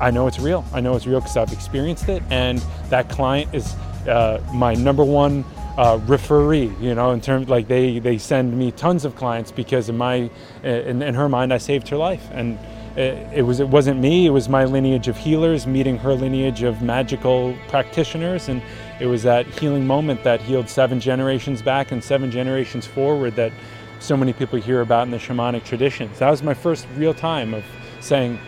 I 0.00 0.10
know 0.10 0.26
it's 0.26 0.38
real. 0.38 0.64
I 0.72 0.80
know 0.80 0.96
it's 0.96 1.06
real 1.06 1.20
because 1.20 1.36
I've 1.36 1.52
experienced 1.52 2.08
it, 2.08 2.22
and 2.30 2.58
that 2.88 3.08
client 3.08 3.54
is 3.54 3.74
uh, 4.08 4.42
my 4.52 4.74
number 4.74 5.04
one 5.04 5.44
uh, 5.76 6.00
referee. 6.06 6.72
You 6.80 6.94
know, 6.94 7.12
in 7.12 7.20
terms 7.20 7.48
like 7.48 7.68
they 7.68 7.98
they 7.98 8.18
send 8.18 8.56
me 8.56 8.72
tons 8.72 9.04
of 9.04 9.16
clients 9.16 9.52
because 9.52 9.88
in 9.88 9.96
my 9.96 10.30
in, 10.62 11.02
in 11.02 11.14
her 11.14 11.28
mind 11.28 11.52
I 11.52 11.58
saved 11.58 11.88
her 11.88 11.96
life, 11.96 12.26
and 12.32 12.58
it, 12.96 13.38
it, 13.38 13.42
was 13.42 13.60
it 13.60 13.68
wasn't 13.68 14.00
me. 14.00 14.26
It 14.26 14.30
was 14.30 14.48
my 14.48 14.64
lineage 14.64 15.08
of 15.08 15.16
healers 15.16 15.66
meeting 15.66 15.96
her 15.98 16.14
lineage 16.14 16.62
of 16.62 16.82
magical 16.82 17.56
practitioners, 17.68 18.48
and 18.48 18.62
it 19.00 19.06
was 19.06 19.22
that 19.24 19.46
healing 19.46 19.86
moment 19.86 20.22
that 20.24 20.40
healed 20.40 20.68
seven 20.68 21.00
generations 21.00 21.62
back 21.62 21.92
and 21.92 22.02
seven 22.02 22.30
generations 22.30 22.86
forward 22.86 23.36
that 23.36 23.52
so 24.00 24.16
many 24.16 24.32
people 24.32 24.60
hear 24.60 24.80
about 24.80 25.06
in 25.06 25.10
the 25.10 25.18
shamanic 25.18 25.64
traditions. 25.64 26.18
That 26.18 26.30
was 26.30 26.42
my 26.42 26.54
first 26.54 26.86
real 26.96 27.14
time 27.14 27.54
of 27.54 27.64
saying 28.00 28.38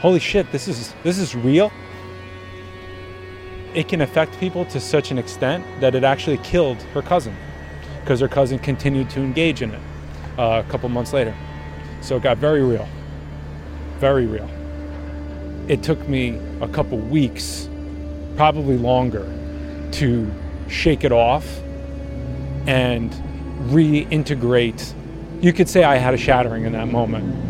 holy 0.00 0.20
shit, 0.20 0.50
this 0.52 0.68
is 0.68 0.94
this 1.02 1.18
is 1.18 1.34
real. 1.34 1.72
It 3.74 3.88
can 3.88 4.00
affect 4.00 4.38
people 4.38 4.64
to 4.66 4.80
such 4.80 5.10
an 5.10 5.18
extent 5.18 5.64
that 5.80 5.94
it 5.94 6.04
actually 6.04 6.38
killed 6.38 6.80
her 6.94 7.02
cousin 7.02 7.36
because 8.00 8.20
her 8.20 8.28
cousin 8.28 8.58
continued 8.58 9.10
to 9.10 9.20
engage 9.20 9.60
in 9.60 9.72
it 9.72 9.80
uh, 10.38 10.62
a 10.64 10.70
couple 10.70 10.88
months 10.88 11.12
later. 11.12 11.34
So 12.00 12.16
it 12.16 12.22
got 12.22 12.38
very 12.38 12.62
real, 12.62 12.88
very 13.98 14.26
real. 14.26 14.48
It 15.68 15.82
took 15.82 16.08
me 16.08 16.40
a 16.62 16.68
couple 16.68 16.96
weeks, 16.96 17.68
probably 18.36 18.78
longer, 18.78 19.26
to 19.92 20.30
shake 20.68 21.04
it 21.04 21.12
off 21.12 21.44
and 22.66 23.12
reintegrate. 23.70 24.94
You 25.42 25.52
could 25.52 25.68
say 25.68 25.84
I 25.84 25.96
had 25.96 26.14
a 26.14 26.16
shattering 26.16 26.64
in 26.64 26.72
that 26.72 26.88
moment 26.88 27.47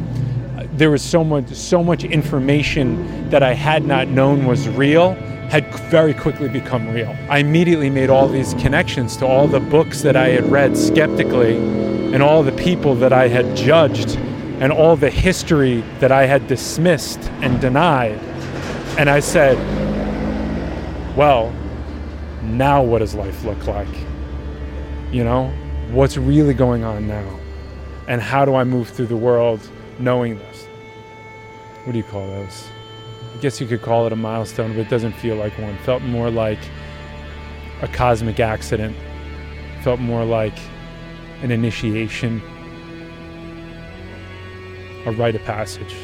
there 0.73 0.91
was 0.91 1.03
so 1.03 1.23
much 1.25 1.49
so 1.51 1.83
much 1.83 2.05
information 2.05 3.29
that 3.31 3.43
I 3.43 3.55
had 3.55 3.85
not 3.85 4.09
known 4.09 4.47
was 4.47 4.69
real 4.69 5.15
had 5.49 5.73
very 5.91 6.13
quickly 6.13 6.49
become 6.49 6.89
real. 6.91 7.17
I 7.31 7.39
immediately 7.39 7.89
made 7.89 8.11
all 8.11 8.29
these 8.29 8.53
connections 8.55 9.17
to 9.19 9.27
all 9.27 9.49
the 9.49 9.61
books 9.61 10.03
that 10.03 10.15
I 10.15 10.29
had 10.29 10.51
read 10.51 10.77
skeptically 10.77 11.57
and 12.13 12.23
all 12.23 12.43
the 12.43 12.53
people 12.53 12.95
that 12.97 13.15
I 13.15 13.29
had 13.29 13.57
judged 13.57 14.17
and 14.61 14.71
all 14.71 14.95
the 14.95 15.09
history 15.09 15.83
that 16.01 16.13
I 16.13 16.27
had 16.27 16.49
dismissed 16.49 17.21
and 17.41 17.61
denied. 17.61 18.19
And 18.99 19.09
I 19.09 19.21
said, 19.21 19.57
well, 21.17 21.51
now 22.43 22.83
what 22.83 22.99
does 22.99 23.15
life 23.15 23.45
look 23.45 23.67
like? 23.67 23.89
You 25.13 25.25
know, 25.25 25.49
what's 25.91 26.19
really 26.19 26.55
going 26.55 26.85
on 26.85 27.07
now? 27.07 27.39
And 28.07 28.21
how 28.21 28.45
do 28.45 28.55
I 28.55 28.65
move 28.65 28.89
through 28.89 29.07
the 29.07 29.17
world 29.17 29.61
knowing 29.99 30.39
this? 30.39 30.69
what 31.89 31.93
do 31.93 31.99
you 31.99 32.05
call 32.05 32.27
those? 32.27 32.69
I 33.35 33.41
guess 33.41 33.63
you 33.63 33.67
could 33.67 33.81
call 33.81 34.07
it 34.07 34.13
a 34.13 34.17
milestone, 34.17 34.75
but 34.75 34.81
it 34.81 34.91
doesn't 34.91 35.13
feel 35.13 35.37
like 35.37 35.59
one. 35.59 35.75
Felt 35.79 36.03
more 36.03 36.31
like 36.31 36.59
a 37.81 37.89
cosmic 37.89 38.41
accident. 38.41 38.95
Felt 39.81 39.99
more 39.99 40.23
like 40.23 40.59
an 41.41 41.51
initiation, 41.51 42.43
a 45.07 45.13
rite 45.13 45.35
of 45.35 45.43
passage. 45.45 45.95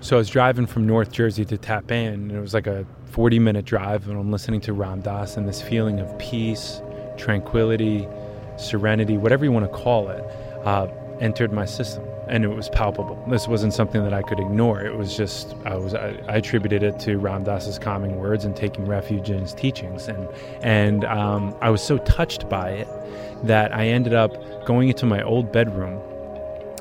So 0.00 0.16
I 0.16 0.18
was 0.18 0.28
driving 0.28 0.66
from 0.66 0.86
North 0.86 1.10
Jersey 1.10 1.44
to 1.46 1.58
Tappan, 1.58 2.14
and 2.14 2.32
it 2.32 2.40
was 2.40 2.54
like 2.54 2.68
a 2.68 2.86
40 3.06 3.40
minute 3.40 3.64
drive, 3.64 4.08
and 4.08 4.16
I'm 4.16 4.30
listening 4.30 4.60
to 4.62 4.72
Ram 4.72 5.00
Dass, 5.00 5.36
and 5.36 5.48
this 5.48 5.60
feeling 5.60 5.98
of 5.98 6.16
peace, 6.18 6.80
tranquility, 7.16 8.06
serenity, 8.56 9.16
whatever 9.16 9.44
you 9.44 9.50
want 9.50 9.70
to 9.70 9.76
call 9.76 10.08
it, 10.10 10.24
uh, 10.64 10.86
entered 11.18 11.52
my 11.52 11.64
system, 11.64 12.04
and 12.28 12.44
it 12.44 12.48
was 12.48 12.68
palpable. 12.68 13.20
This 13.28 13.48
wasn't 13.48 13.74
something 13.74 14.04
that 14.04 14.14
I 14.14 14.22
could 14.22 14.38
ignore. 14.38 14.80
It 14.82 14.96
was 14.96 15.16
just 15.16 15.56
I 15.64 15.74
was 15.74 15.94
I, 15.94 16.10
I 16.28 16.36
attributed 16.36 16.84
it 16.84 17.00
to 17.00 17.16
Ram 17.16 17.42
Dass's 17.42 17.76
calming 17.76 18.20
words 18.20 18.44
and 18.44 18.54
taking 18.54 18.86
refuge 18.86 19.30
in 19.30 19.40
his 19.40 19.52
teachings, 19.52 20.06
and 20.06 20.28
and 20.62 21.04
um, 21.06 21.56
I 21.60 21.70
was 21.70 21.82
so 21.82 21.98
touched 21.98 22.48
by 22.48 22.70
it 22.70 22.88
that 23.42 23.74
I 23.74 23.88
ended 23.88 24.14
up 24.14 24.64
going 24.64 24.90
into 24.90 25.06
my 25.06 25.22
old 25.22 25.50
bedroom 25.50 26.00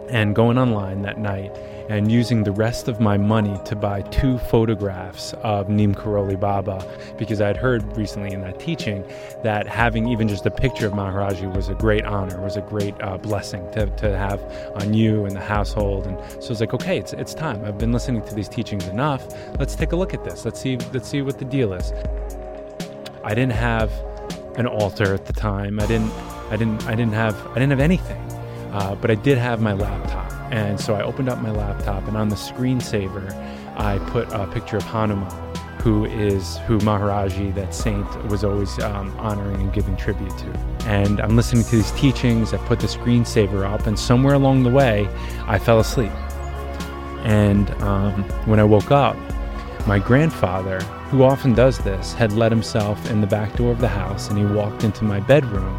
and 0.10 0.36
going 0.36 0.60
online 0.60 1.02
that 1.02 1.18
night 1.18 1.52
and 1.90 2.12
using 2.12 2.44
the 2.44 2.52
rest 2.52 2.88
of 2.88 3.00
my 3.00 3.18
money 3.18 3.60
to 3.66 3.76
buy 3.76 4.02
two 4.04 4.38
photographs 4.38 5.34
of 5.44 5.70
Neem 5.70 5.96
Karoli 5.96 6.40
Baba 6.40 6.86
because 7.18 7.40
I 7.40 7.48
had 7.48 7.58
heard 7.58 7.96
recently 7.96 8.34
in 8.34 8.42
that 8.42 8.60
teaching 8.60 9.06
that 9.44 9.68
having 9.68 10.08
even 10.08 10.28
just 10.28 10.46
a 10.46 10.52
picture 10.52 10.88
of 10.88 10.94
Maharaji 10.94 11.54
was 11.56 11.70
a 11.70 11.76
great 11.76 12.06
honor, 12.06 12.42
was 12.42 12.58
a 12.58 12.62
great 12.62 12.96
uh, 13.02 13.18
blessing 13.18 13.70
to, 13.72 13.88
to 13.88 14.18
have 14.18 14.42
on 14.76 14.94
you 14.94 15.26
and 15.26 15.36
the 15.36 15.42
household. 15.42 16.08
And 16.08 16.18
so 16.42 16.48
I 16.48 16.50
was 16.50 16.60
like, 16.60 16.74
okay, 16.74 16.98
it's, 16.98 17.14
it's 17.14 17.34
time. 17.34 17.64
I've 17.64 17.78
been 17.78 17.92
listening 17.92 18.24
to 18.24 18.36
these 18.36 18.50
teachings 18.50 18.88
enough. 18.88 19.26
Let's 19.58 19.76
take 19.76 19.92
a 19.94 19.96
look 19.96 20.14
at 20.14 20.24
this. 20.24 20.46
Let's 20.46 20.60
see, 20.60 20.78
let's 20.94 21.08
see 21.08 21.22
what 21.22 21.40
the 21.40 21.46
deal 21.46 21.74
is. 21.74 21.94
I 23.24 23.34
didn't 23.34 23.54
have 23.54 23.92
an 24.58 24.68
altar 24.68 25.14
at 25.14 25.26
the 25.26 25.34
time. 25.34 25.80
I 25.80 25.86
didn't, 25.86 26.12
I 26.50 26.58
didn't, 26.58 26.86
I 26.86 26.96
didn't 26.96 27.14
have, 27.14 27.36
I 27.48 27.54
didn't 27.56 27.72
have 27.72 27.80
anything. 27.80 28.22
Uh, 28.72 28.96
but 28.96 29.10
I 29.10 29.16
did 29.16 29.38
have 29.38 29.62
my 29.62 29.74
laptop. 29.74 30.27
And 30.52 30.80
so 30.80 30.96
I 30.96 31.04
opened 31.04 31.30
up 31.30 31.40
my 31.42 31.52
laptop, 31.52 32.08
and 32.08 32.16
on 32.16 32.30
the 32.30 32.36
screensaver, 32.36 33.34
I 33.78 34.00
put 34.10 34.32
a 34.32 34.48
picture 34.48 34.78
of 34.78 34.84
Hanuman, 34.84 35.30
who 35.82 36.06
is 36.06 36.58
who 36.60 36.78
Maharaji, 36.80 37.54
that 37.56 37.74
saint, 37.74 38.08
was 38.26 38.44
always 38.44 38.80
um, 38.80 39.16
honoring 39.20 39.62
and 39.62 39.74
giving 39.74 39.96
tribute 39.98 40.36
to. 40.38 40.52
And 40.86 41.20
I'm 41.20 41.36
listening 41.36 41.64
to 41.66 41.72
these 41.72 41.92
teachings. 41.92 42.54
I 42.54 42.58
put 42.66 42.80
the 42.80 42.88
screensaver 42.88 43.70
up, 43.70 43.88
and 43.88 44.00
somewhere 44.00 44.36
along 44.36 44.64
the 44.64 44.72
way, 44.72 45.08
I 45.48 45.60
fell 45.60 45.80
asleep. 45.80 46.12
And 47.24 47.70
um, 47.82 48.24
when 48.46 48.60
I 48.60 48.64
woke 48.64 48.92
up, 48.92 49.18
my 49.86 50.00
grandfather, 50.00 50.82
who 51.10 51.24
often 51.24 51.54
does 51.54 51.78
this, 51.80 52.14
had 52.14 52.34
let 52.34 52.52
himself 52.52 53.10
in 53.10 53.22
the 53.22 53.28
back 53.28 53.56
door 53.56 53.72
of 53.72 53.80
the 53.80 53.88
house, 53.88 54.30
and 54.30 54.38
he 54.38 54.46
walked 54.46 54.84
into 54.84 55.04
my 55.04 55.20
bedroom 55.20 55.78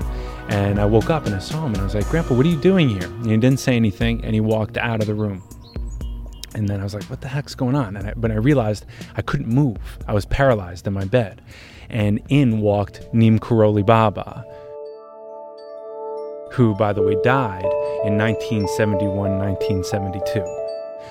and 0.48 0.78
I 0.78 0.84
woke 0.84 1.10
up 1.10 1.26
and 1.26 1.34
I 1.34 1.38
saw 1.38 1.66
him 1.66 1.72
and 1.72 1.78
I 1.78 1.84
was 1.84 1.94
like, 1.94 2.08
Grandpa, 2.08 2.34
what 2.34 2.46
are 2.46 2.48
you 2.48 2.60
doing 2.60 2.88
here? 2.88 3.04
And 3.04 3.26
he 3.26 3.36
didn't 3.36 3.60
say 3.60 3.76
anything 3.76 4.24
and 4.24 4.34
he 4.34 4.40
walked 4.40 4.76
out 4.76 5.00
of 5.00 5.06
the 5.06 5.14
room. 5.14 5.42
And 6.54 6.68
then 6.68 6.80
I 6.80 6.84
was 6.84 6.94
like, 6.94 7.04
what 7.04 7.20
the 7.20 7.28
heck's 7.28 7.54
going 7.54 7.74
on? 7.74 7.96
And 7.96 8.08
I, 8.08 8.14
but 8.16 8.30
I 8.30 8.36
realized 8.36 8.86
I 9.16 9.22
couldn't 9.22 9.48
move. 9.48 9.76
I 10.06 10.14
was 10.14 10.24
paralyzed 10.24 10.86
in 10.86 10.92
my 10.92 11.04
bed. 11.04 11.42
And 11.90 12.20
in 12.28 12.60
walked 12.60 13.08
Neem 13.12 13.38
Karoli 13.38 13.84
Baba, 13.84 14.44
who, 16.52 16.74
by 16.74 16.92
the 16.92 17.02
way, 17.02 17.16
died 17.22 17.64
in 18.04 18.16
1971, 18.18 19.38
1972. 19.38 20.58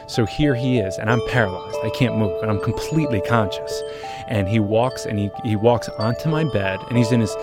So 0.08 0.26
here 0.26 0.56
he 0.56 0.80
is, 0.80 0.98
and 0.98 1.10
I'm 1.10 1.22
paralyzed. 1.28 1.78
I 1.84 1.90
can't 1.90 2.18
move, 2.18 2.42
and 2.42 2.52
I'm 2.52 2.62
completely 2.62 3.22
conscious. 3.22 3.84
And 4.28 4.48
he 4.48 4.60
walks 4.60 5.06
and 5.06 5.20
he, 5.20 5.30
he 5.44 5.56
walks 5.56 5.90
onto 5.90 6.30
my 6.30 6.44
bed, 6.44 6.80
and 6.90 6.98
he's 6.98 7.12
in 7.12 7.22
his 7.22 7.36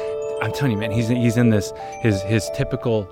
I'm 0.45 0.53
telling 0.53 0.73
you, 0.73 0.79
man, 0.79 0.91
he's 0.91 1.09
he's 1.09 1.39
in 1.39 1.49
this 1.49 1.73
his 2.03 2.21
his 2.21 2.51
typical 2.55 3.09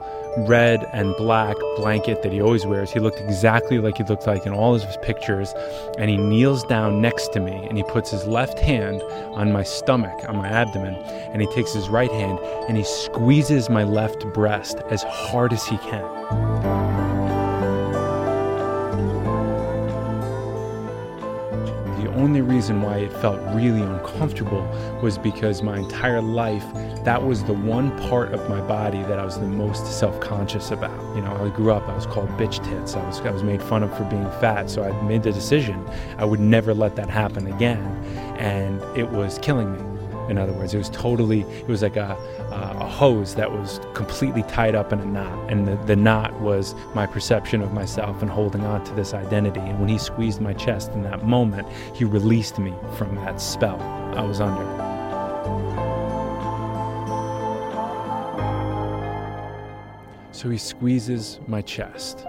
red 0.46 0.86
and 0.92 1.16
black 1.16 1.56
blanket 1.76 2.22
that 2.22 2.30
he 2.30 2.42
always 2.42 2.66
wears. 2.66 2.92
He 2.92 3.00
looked 3.00 3.20
exactly 3.20 3.78
like 3.78 3.96
he 3.96 4.04
looked 4.04 4.26
like 4.26 4.44
in 4.44 4.52
all 4.52 4.74
of 4.74 4.82
his 4.82 4.98
pictures. 4.98 5.54
And 5.96 6.10
he 6.10 6.18
kneels 6.18 6.62
down 6.64 7.00
next 7.00 7.32
to 7.32 7.40
me 7.40 7.52
and 7.52 7.78
he 7.78 7.84
puts 7.84 8.10
his 8.10 8.26
left 8.26 8.58
hand 8.58 9.02
on 9.32 9.50
my 9.50 9.62
stomach, 9.62 10.28
on 10.28 10.36
my 10.36 10.46
abdomen, 10.46 10.94
and 10.94 11.40
he 11.40 11.48
takes 11.54 11.72
his 11.72 11.88
right 11.88 12.12
hand 12.12 12.38
and 12.68 12.76
he 12.76 12.84
squeezes 12.84 13.70
my 13.70 13.84
left 13.84 14.26
breast 14.34 14.80
as 14.90 15.02
hard 15.02 15.54
as 15.54 15.66
he 15.66 15.78
can. 15.78 16.02
The 22.02 22.12
only 22.18 22.42
reason 22.42 22.82
why 22.82 22.98
it 22.98 23.12
felt 23.12 23.40
really 23.54 23.80
uncomfortable 23.80 24.62
was 25.02 25.16
because 25.16 25.62
my 25.62 25.78
entire 25.78 26.20
life, 26.20 26.64
that 27.04 27.24
was 27.24 27.42
the 27.42 27.52
one 27.52 27.90
part 28.08 28.32
of 28.32 28.48
my 28.48 28.60
body 28.60 29.02
that 29.02 29.18
I 29.18 29.24
was 29.24 29.38
the 29.38 29.46
most 29.46 29.86
self 29.86 30.20
conscious 30.20 30.70
about. 30.70 31.16
You 31.16 31.22
know, 31.22 31.36
I 31.44 31.48
grew 31.48 31.72
up, 31.72 31.88
I 31.88 31.94
was 31.94 32.06
called 32.06 32.28
bitch 32.30 32.64
tits, 32.64 32.94
I 32.94 33.04
was, 33.04 33.20
I 33.20 33.30
was 33.30 33.42
made 33.42 33.60
fun 33.60 33.82
of 33.82 33.96
for 33.96 34.04
being 34.04 34.30
fat. 34.40 34.70
So 34.70 34.84
I 34.84 35.02
made 35.02 35.24
the 35.24 35.32
decision 35.32 35.84
I 36.18 36.24
would 36.24 36.40
never 36.40 36.74
let 36.74 36.96
that 36.96 37.10
happen 37.10 37.46
again. 37.46 37.82
And 38.38 38.80
it 38.96 39.10
was 39.10 39.38
killing 39.38 39.72
me. 39.72 39.92
In 40.30 40.38
other 40.38 40.52
words, 40.52 40.72
it 40.72 40.78
was 40.78 40.88
totally, 40.90 41.40
it 41.40 41.66
was 41.66 41.82
like 41.82 41.96
a, 41.96 42.16
a 42.50 42.86
hose 42.86 43.34
that 43.34 43.50
was 43.50 43.80
completely 43.94 44.44
tied 44.44 44.76
up 44.76 44.92
in 44.92 45.00
a 45.00 45.04
knot. 45.04 45.50
And 45.50 45.66
the, 45.66 45.76
the 45.84 45.96
knot 45.96 46.40
was 46.40 46.76
my 46.94 47.06
perception 47.06 47.60
of 47.60 47.72
myself 47.72 48.22
and 48.22 48.30
holding 48.30 48.64
on 48.64 48.84
to 48.84 48.94
this 48.94 49.14
identity. 49.14 49.60
And 49.60 49.80
when 49.80 49.88
he 49.88 49.98
squeezed 49.98 50.40
my 50.40 50.52
chest 50.52 50.92
in 50.92 51.02
that 51.02 51.26
moment, 51.26 51.66
he 51.94 52.04
released 52.04 52.58
me 52.58 52.72
from 52.96 53.16
that 53.16 53.40
spell 53.40 53.80
I 54.16 54.22
was 54.22 54.40
under. 54.40 55.91
So 60.42 60.50
he 60.50 60.58
squeezes 60.58 61.38
my 61.46 61.62
chest 61.62 62.26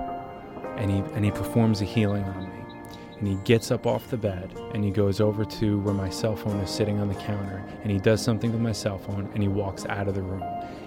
and 0.78 0.91
he, 0.91 0.97
and 1.15 1.26
he 1.26 1.32
performs 1.32 1.82
a 1.82 1.86
healing 1.86 2.23
on 2.23 2.43
me 2.43 2.84
and 3.17 3.28
he 3.28 3.38
gets 3.43 3.71
up 3.71 3.88
off 3.88 4.08
the 4.12 4.17
bed 4.17 4.56
and 4.76 4.84
he 4.84 4.91
goes 4.91 5.19
over 5.19 5.43
to 5.43 5.80
where 5.80 5.95
my 5.95 6.12
cell 6.12 6.36
phone 6.36 6.60
is 6.60 6.69
sitting 6.69 6.99
on 6.99 7.08
the 7.08 7.15
counter 7.15 7.63
and 7.82 7.89
he 7.89 7.97
does 7.97 8.21
something 8.21 8.52
with 8.52 8.62
my 8.62 8.71
cell 8.71 8.99
phone 8.99 9.28
and 9.34 9.41
he 9.41 9.49
walks 9.49 9.88
out 9.88 10.08
of 10.08 10.13
the 10.13 10.21
room. 10.21 10.43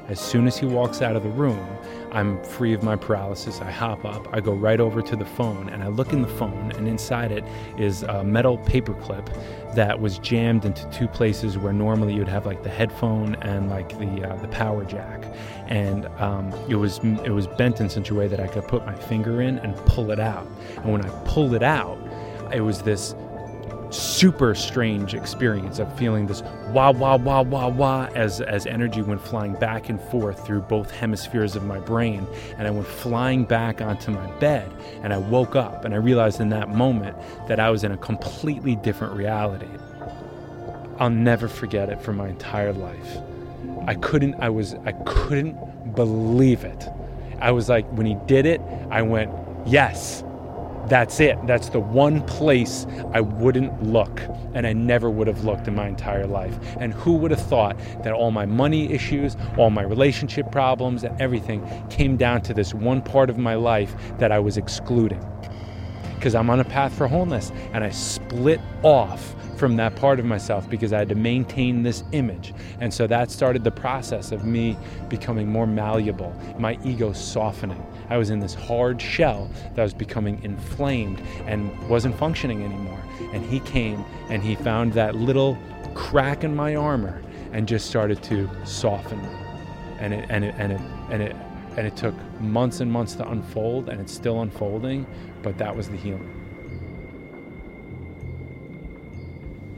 As 0.08 0.20
soon 0.20 0.46
as 0.46 0.56
he 0.56 0.66
walks 0.66 1.02
out 1.02 1.16
of 1.16 1.22
the 1.24 1.30
room, 1.30 1.66
I'm 2.12 2.42
free 2.44 2.72
of 2.72 2.82
my 2.82 2.96
paralysis. 2.96 3.60
I 3.60 3.70
hop 3.70 4.04
up, 4.04 4.28
I 4.32 4.40
go 4.40 4.52
right 4.52 4.80
over 4.80 5.02
to 5.02 5.16
the 5.16 5.24
phone 5.24 5.68
and 5.68 5.82
I 5.82 5.88
look 5.88 6.12
in 6.12 6.22
the 6.22 6.28
phone 6.28 6.72
and 6.72 6.86
inside 6.86 7.32
it 7.32 7.44
is 7.76 8.04
a 8.04 8.22
metal 8.22 8.58
paperclip 8.58 9.28
that 9.74 10.00
was 10.00 10.18
jammed 10.18 10.64
into 10.64 10.88
two 10.90 11.08
places 11.08 11.58
where 11.58 11.72
normally 11.72 12.14
you'd 12.14 12.28
have 12.28 12.46
like 12.46 12.62
the 12.62 12.70
headphone 12.70 13.34
and 13.36 13.68
like 13.68 13.90
the 13.98 14.26
uh, 14.26 14.36
the 14.36 14.48
power 14.48 14.84
jack, 14.84 15.22
and 15.66 16.06
um, 16.18 16.50
it 16.68 16.76
was 16.76 16.98
it 16.98 17.32
was 17.32 17.46
bent 17.46 17.80
in 17.80 17.90
such 17.90 18.10
a 18.10 18.14
way 18.14 18.26
that 18.26 18.40
I 18.40 18.46
could 18.46 18.66
put 18.66 18.86
my 18.86 18.94
finger 18.94 19.42
in 19.42 19.58
and 19.58 19.76
pull 19.84 20.10
it 20.10 20.18
out. 20.18 20.48
And 20.76 20.92
when 20.92 21.04
I 21.04 21.08
pulled 21.24 21.54
it 21.54 21.62
out, 21.62 21.98
it 22.54 22.62
was 22.62 22.80
this 22.82 23.14
super 23.96 24.54
strange 24.54 25.14
experience 25.14 25.78
of 25.78 25.98
feeling 25.98 26.26
this 26.26 26.42
wah 26.68 26.90
wah 26.90 27.16
wah 27.16 27.42
wah 27.42 27.68
wah 27.68 28.08
as 28.14 28.40
as 28.40 28.66
energy 28.66 29.02
went 29.02 29.20
flying 29.20 29.54
back 29.54 29.88
and 29.88 30.00
forth 30.00 30.44
through 30.46 30.60
both 30.60 30.90
hemispheres 30.90 31.56
of 31.56 31.64
my 31.64 31.78
brain 31.80 32.26
and 32.58 32.66
I 32.66 32.70
went 32.70 32.86
flying 32.86 33.44
back 33.44 33.80
onto 33.80 34.10
my 34.10 34.30
bed 34.38 34.70
and 35.02 35.12
I 35.12 35.18
woke 35.18 35.56
up 35.56 35.84
and 35.84 35.94
I 35.94 35.96
realized 35.96 36.40
in 36.40 36.50
that 36.50 36.68
moment 36.68 37.16
that 37.48 37.58
I 37.58 37.70
was 37.70 37.84
in 37.84 37.92
a 37.92 37.96
completely 37.96 38.76
different 38.76 39.14
reality. 39.14 39.68
I'll 40.98 41.10
never 41.10 41.48
forget 41.48 41.88
it 41.88 42.00
for 42.00 42.12
my 42.12 42.28
entire 42.28 42.72
life. 42.72 43.18
I 43.86 43.94
couldn't 43.94 44.34
I 44.40 44.50
was 44.50 44.74
I 44.84 44.92
couldn't 45.04 45.94
believe 45.94 46.64
it. 46.64 46.88
I 47.40 47.50
was 47.52 47.68
like 47.68 47.86
when 47.92 48.06
he 48.06 48.16
did 48.26 48.46
it, 48.46 48.60
I 48.90 49.02
went, 49.02 49.30
"Yes." 49.66 50.22
That's 50.88 51.18
it. 51.18 51.36
That's 51.46 51.68
the 51.68 51.80
one 51.80 52.24
place 52.26 52.86
I 53.12 53.20
wouldn't 53.20 53.82
look, 53.82 54.20
and 54.54 54.66
I 54.66 54.72
never 54.72 55.10
would 55.10 55.26
have 55.26 55.44
looked 55.44 55.66
in 55.66 55.74
my 55.74 55.88
entire 55.88 56.26
life. 56.28 56.56
And 56.78 56.94
who 56.94 57.14
would 57.16 57.32
have 57.32 57.40
thought 57.40 57.76
that 58.04 58.12
all 58.12 58.30
my 58.30 58.46
money 58.46 58.92
issues, 58.92 59.36
all 59.58 59.70
my 59.70 59.82
relationship 59.82 60.52
problems, 60.52 61.02
and 61.02 61.20
everything 61.20 61.66
came 61.90 62.16
down 62.16 62.42
to 62.42 62.54
this 62.54 62.72
one 62.72 63.02
part 63.02 63.30
of 63.30 63.36
my 63.36 63.56
life 63.56 63.96
that 64.18 64.30
I 64.30 64.38
was 64.38 64.56
excluding? 64.56 65.20
Because 66.26 66.34
I'm 66.34 66.50
on 66.50 66.58
a 66.58 66.64
path 66.64 66.92
for 66.92 67.06
wholeness, 67.06 67.52
and 67.72 67.84
I 67.84 67.90
split 67.90 68.60
off 68.82 69.36
from 69.56 69.76
that 69.76 69.94
part 69.94 70.18
of 70.18 70.24
myself 70.24 70.68
because 70.68 70.92
I 70.92 70.98
had 70.98 71.08
to 71.10 71.14
maintain 71.14 71.84
this 71.84 72.02
image. 72.10 72.52
And 72.80 72.92
so 72.92 73.06
that 73.06 73.30
started 73.30 73.62
the 73.62 73.70
process 73.70 74.32
of 74.32 74.44
me 74.44 74.76
becoming 75.08 75.48
more 75.48 75.68
malleable, 75.68 76.34
my 76.58 76.80
ego 76.84 77.12
softening. 77.12 77.80
I 78.10 78.16
was 78.16 78.30
in 78.30 78.40
this 78.40 78.54
hard 78.54 79.00
shell 79.00 79.48
that 79.76 79.84
was 79.84 79.94
becoming 79.94 80.42
inflamed 80.42 81.22
and 81.46 81.70
wasn't 81.88 82.18
functioning 82.18 82.64
anymore. 82.64 83.04
And 83.32 83.44
he 83.44 83.60
came 83.60 84.04
and 84.28 84.42
he 84.42 84.56
found 84.56 84.94
that 84.94 85.14
little 85.14 85.56
crack 85.94 86.42
in 86.42 86.56
my 86.56 86.74
armor 86.74 87.22
and 87.52 87.68
just 87.68 87.86
started 87.86 88.20
to 88.24 88.50
soften 88.64 89.22
me. 89.22 89.28
And 90.00 90.12
it 90.12 90.26
and 90.28 90.44
it 90.44 90.56
and 90.58 90.72
it 90.72 90.80
and 91.08 91.22
it 91.22 91.36
and 91.76 91.86
it 91.86 91.96
took 91.96 92.14
months 92.40 92.80
and 92.80 92.90
months 92.90 93.14
to 93.14 93.28
unfold 93.28 93.88
and 93.88 94.00
it's 94.00 94.12
still 94.12 94.42
unfolding, 94.42 95.06
but 95.42 95.58
that 95.58 95.76
was 95.76 95.88
the 95.88 95.96
healing. 95.96 96.36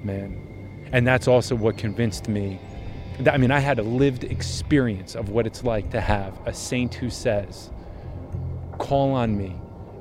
man. 0.09 0.41
And 0.93 1.07
that's 1.07 1.29
also 1.29 1.55
what 1.55 1.77
convinced 1.77 2.29
me. 2.29 2.59
that, 3.21 3.35
I 3.35 3.37
mean, 3.37 3.51
I 3.51 3.61
had 3.61 3.79
a 3.79 3.83
lived 3.83 4.25
experience 4.25 5.15
of 5.15 5.29
what 5.29 5.47
it's 5.47 5.63
like 5.63 5.91
to 5.91 6.01
have 6.01 6.39
a 6.47 6.55
saint 6.55 6.95
who 6.95 7.11
says, 7.11 7.71
Call 8.79 9.13
on 9.13 9.37
me 9.37 9.57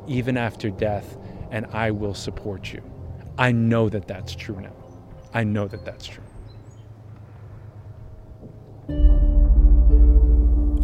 even 0.07 0.37
after 0.37 0.69
death, 0.69 1.17
and 1.51 1.65
I 1.73 1.91
will 1.91 2.13
support 2.13 2.71
you. 2.71 2.81
I 3.37 3.51
know 3.51 3.89
that 3.89 4.07
that's 4.07 4.33
true 4.33 4.59
now. 4.61 4.73
I 5.33 5.43
know 5.43 5.67
that 5.67 5.83
that's 5.83 6.07
true. 6.07 6.23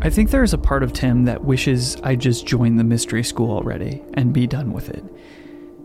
I 0.04 0.10
think 0.10 0.32
there 0.32 0.44
is 0.44 0.54
a 0.54 0.58
part 0.58 0.84
of 0.84 0.92
Tim 0.92 1.24
that 1.26 1.46
wishes 1.46 1.96
I 2.04 2.18
just 2.18 2.46
joined 2.46 2.78
the 2.78 2.84
mystery 2.84 3.24
school 3.24 3.52
already 3.52 4.04
and 4.16 4.34
be 4.34 4.46
done 4.46 4.74
with 4.74 4.90
it. 4.90 5.02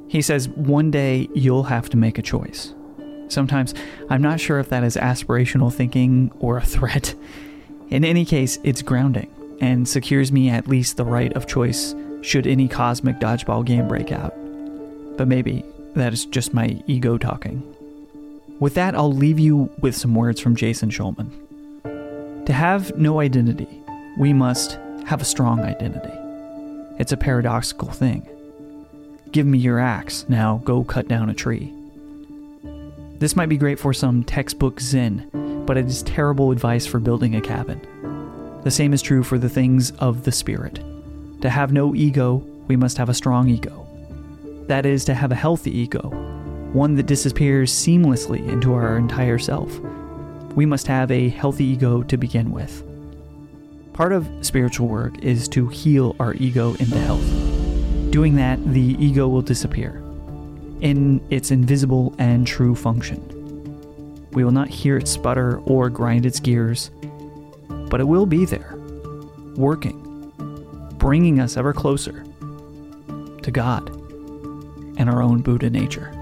He 0.08 0.22
says 0.22 0.48
one 0.48 0.90
day 0.90 1.28
you'll 1.36 1.62
have 1.62 1.88
to 1.90 1.96
make 1.96 2.18
a 2.18 2.22
choice. 2.22 2.74
Sometimes 3.28 3.74
I'm 4.10 4.20
not 4.20 4.40
sure 4.40 4.58
if 4.58 4.70
that 4.70 4.82
is 4.82 4.96
aspirational 4.96 5.72
thinking 5.72 6.32
or 6.40 6.56
a 6.56 6.66
threat. 6.66 7.14
In 7.90 8.04
any 8.04 8.24
case, 8.24 8.58
it's 8.64 8.82
grounding 8.82 9.30
and 9.60 9.88
secures 9.88 10.32
me 10.32 10.48
at 10.48 10.66
least 10.66 10.96
the 10.96 11.04
right 11.04 11.32
of 11.34 11.46
choice 11.46 11.94
should 12.20 12.48
any 12.48 12.66
cosmic 12.66 13.20
dodgeball 13.20 13.64
game 13.64 13.86
break 13.86 14.10
out. 14.10 14.34
But 15.16 15.28
maybe 15.28 15.64
that 15.94 16.12
is 16.12 16.24
just 16.24 16.52
my 16.52 16.82
ego 16.88 17.18
talking. 17.18 17.62
With 18.58 18.74
that, 18.74 18.96
I'll 18.96 19.12
leave 19.12 19.38
you 19.38 19.70
with 19.78 19.94
some 19.94 20.16
words 20.16 20.40
from 20.40 20.56
Jason 20.56 20.90
Shulman. 20.90 21.30
To 22.46 22.52
have 22.52 22.96
no 22.96 23.20
identity, 23.20 23.68
we 24.18 24.32
must 24.32 24.80
have 25.06 25.22
a 25.22 25.24
strong 25.24 25.60
identity. 25.60 26.12
It's 26.98 27.12
a 27.12 27.16
paradoxical 27.16 27.88
thing. 27.88 28.28
Give 29.30 29.46
me 29.46 29.58
your 29.58 29.78
axe, 29.78 30.26
now 30.28 30.60
go 30.64 30.82
cut 30.82 31.06
down 31.06 31.30
a 31.30 31.34
tree. 31.34 31.72
This 33.18 33.36
might 33.36 33.48
be 33.48 33.56
great 33.56 33.78
for 33.78 33.94
some 33.94 34.24
textbook 34.24 34.80
zen, 34.80 35.62
but 35.66 35.76
it 35.76 35.86
is 35.86 36.02
terrible 36.02 36.50
advice 36.50 36.84
for 36.84 36.98
building 36.98 37.36
a 37.36 37.40
cabin. 37.40 37.80
The 38.64 38.72
same 38.72 38.92
is 38.92 39.02
true 39.02 39.22
for 39.22 39.38
the 39.38 39.48
things 39.48 39.92
of 39.92 40.24
the 40.24 40.32
spirit. 40.32 40.80
To 41.42 41.48
have 41.48 41.72
no 41.72 41.94
ego, 41.94 42.44
we 42.66 42.74
must 42.74 42.98
have 42.98 43.08
a 43.08 43.14
strong 43.14 43.48
ego. 43.48 43.86
That 44.66 44.84
is, 44.84 45.04
to 45.04 45.14
have 45.14 45.30
a 45.30 45.36
healthy 45.36 45.70
ego, 45.70 46.10
one 46.72 46.96
that 46.96 47.06
disappears 47.06 47.72
seamlessly 47.72 48.46
into 48.48 48.74
our 48.74 48.98
entire 48.98 49.38
self. 49.38 49.78
We 50.56 50.66
must 50.66 50.88
have 50.88 51.12
a 51.12 51.28
healthy 51.28 51.64
ego 51.64 52.02
to 52.02 52.16
begin 52.16 52.50
with. 52.50 52.82
Part 53.98 54.12
of 54.12 54.28
spiritual 54.42 54.86
work 54.86 55.18
is 55.24 55.48
to 55.48 55.66
heal 55.66 56.14
our 56.20 56.32
ego 56.34 56.74
into 56.74 56.96
health. 57.00 58.12
Doing 58.12 58.36
that, 58.36 58.64
the 58.72 58.94
ego 58.96 59.26
will 59.26 59.42
disappear 59.42 60.00
in 60.80 61.20
its 61.30 61.50
invisible 61.50 62.14
and 62.16 62.46
true 62.46 62.76
function. 62.76 63.18
We 64.30 64.44
will 64.44 64.52
not 64.52 64.68
hear 64.68 64.98
it 64.98 65.08
sputter 65.08 65.58
or 65.64 65.90
grind 65.90 66.26
its 66.26 66.38
gears, 66.38 66.92
but 67.90 67.98
it 67.98 68.04
will 68.04 68.24
be 68.24 68.44
there, 68.44 68.76
working, 69.56 70.32
bringing 70.98 71.40
us 71.40 71.56
ever 71.56 71.72
closer 71.72 72.24
to 73.42 73.50
God 73.50 73.90
and 74.96 75.10
our 75.10 75.20
own 75.20 75.42
Buddha 75.42 75.70
nature. 75.70 76.12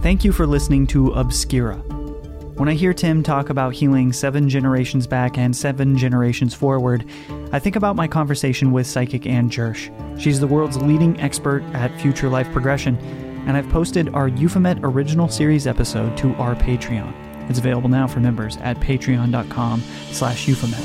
Thank 0.00 0.24
you 0.24 0.30
for 0.30 0.46
listening 0.46 0.86
to 0.86 1.08
Obscura. 1.08 1.82
When 2.60 2.68
I 2.68 2.74
hear 2.74 2.92
Tim 2.92 3.22
talk 3.22 3.48
about 3.48 3.72
healing 3.72 4.12
seven 4.12 4.46
generations 4.46 5.06
back 5.06 5.38
and 5.38 5.56
seven 5.56 5.96
generations 5.96 6.52
forward, 6.52 7.06
I 7.52 7.58
think 7.58 7.74
about 7.74 7.96
my 7.96 8.06
conversation 8.06 8.70
with 8.70 8.86
psychic 8.86 9.24
Anne 9.24 9.48
Jirsch. 9.48 9.88
She's 10.18 10.40
the 10.40 10.46
world's 10.46 10.76
leading 10.76 11.18
expert 11.20 11.62
at 11.72 11.98
future 12.02 12.28
life 12.28 12.52
progression, 12.52 12.98
and 13.46 13.56
I've 13.56 13.70
posted 13.70 14.10
our 14.10 14.28
Euphomet 14.28 14.78
original 14.82 15.26
series 15.26 15.66
episode 15.66 16.18
to 16.18 16.34
our 16.34 16.54
Patreon. 16.54 17.14
It's 17.48 17.58
available 17.58 17.88
now 17.88 18.06
for 18.06 18.20
members 18.20 18.58
at 18.58 18.76
patreon.com 18.76 19.80
slash 20.10 20.46
euphomet. 20.46 20.80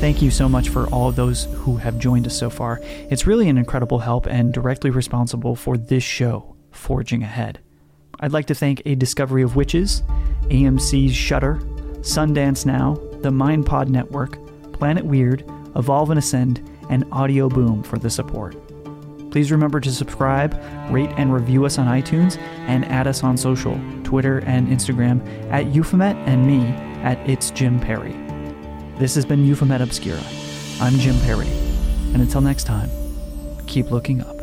Thank 0.00 0.20
you 0.20 0.32
so 0.32 0.48
much 0.48 0.70
for 0.70 0.88
all 0.88 1.10
of 1.10 1.14
those 1.14 1.44
who 1.58 1.76
have 1.76 2.00
joined 2.00 2.26
us 2.26 2.36
so 2.36 2.50
far. 2.50 2.80
It's 2.82 3.28
really 3.28 3.48
an 3.48 3.56
incredible 3.56 4.00
help 4.00 4.26
and 4.26 4.52
directly 4.52 4.90
responsible 4.90 5.54
for 5.54 5.76
this 5.76 6.02
show, 6.02 6.56
Forging 6.72 7.22
Ahead. 7.22 7.60
I'd 8.22 8.32
like 8.32 8.46
to 8.46 8.54
thank 8.54 8.82
A 8.84 8.94
Discovery 8.94 9.42
of 9.42 9.56
Witches, 9.56 10.02
AMC's 10.50 11.16
Shudder, 11.16 11.58
Sundance 12.00 12.66
Now, 12.66 12.94
the 13.22 13.30
MindPod 13.30 13.88
Network, 13.88 14.38
Planet 14.72 15.06
Weird, 15.06 15.42
Evolve 15.74 16.10
and 16.10 16.18
Ascend, 16.18 16.68
and 16.90 17.04
Audio 17.12 17.48
Boom 17.48 17.82
for 17.82 17.98
the 17.98 18.10
support. 18.10 18.56
Please 19.30 19.50
remember 19.50 19.80
to 19.80 19.90
subscribe, 19.90 20.52
rate, 20.90 21.10
and 21.16 21.32
review 21.32 21.64
us 21.64 21.78
on 21.78 21.86
iTunes, 21.86 22.36
and 22.66 22.84
add 22.86 23.06
us 23.06 23.24
on 23.24 23.38
social, 23.38 23.80
Twitter 24.04 24.40
and 24.40 24.68
Instagram 24.68 25.26
at 25.50 25.74
Euphomet 25.74 26.16
and 26.28 26.46
me 26.46 26.66
at 27.02 27.18
It's 27.28 27.50
Jim 27.52 27.80
Perry. 27.80 28.12
This 28.98 29.14
has 29.14 29.24
been 29.24 29.46
Euphomet 29.46 29.80
Obscura. 29.80 30.22
I'm 30.78 30.94
Jim 30.94 31.18
Perry, 31.20 31.48
and 32.12 32.16
until 32.16 32.42
next 32.42 32.64
time, 32.64 32.90
keep 33.66 33.90
looking 33.90 34.20
up. 34.20 34.39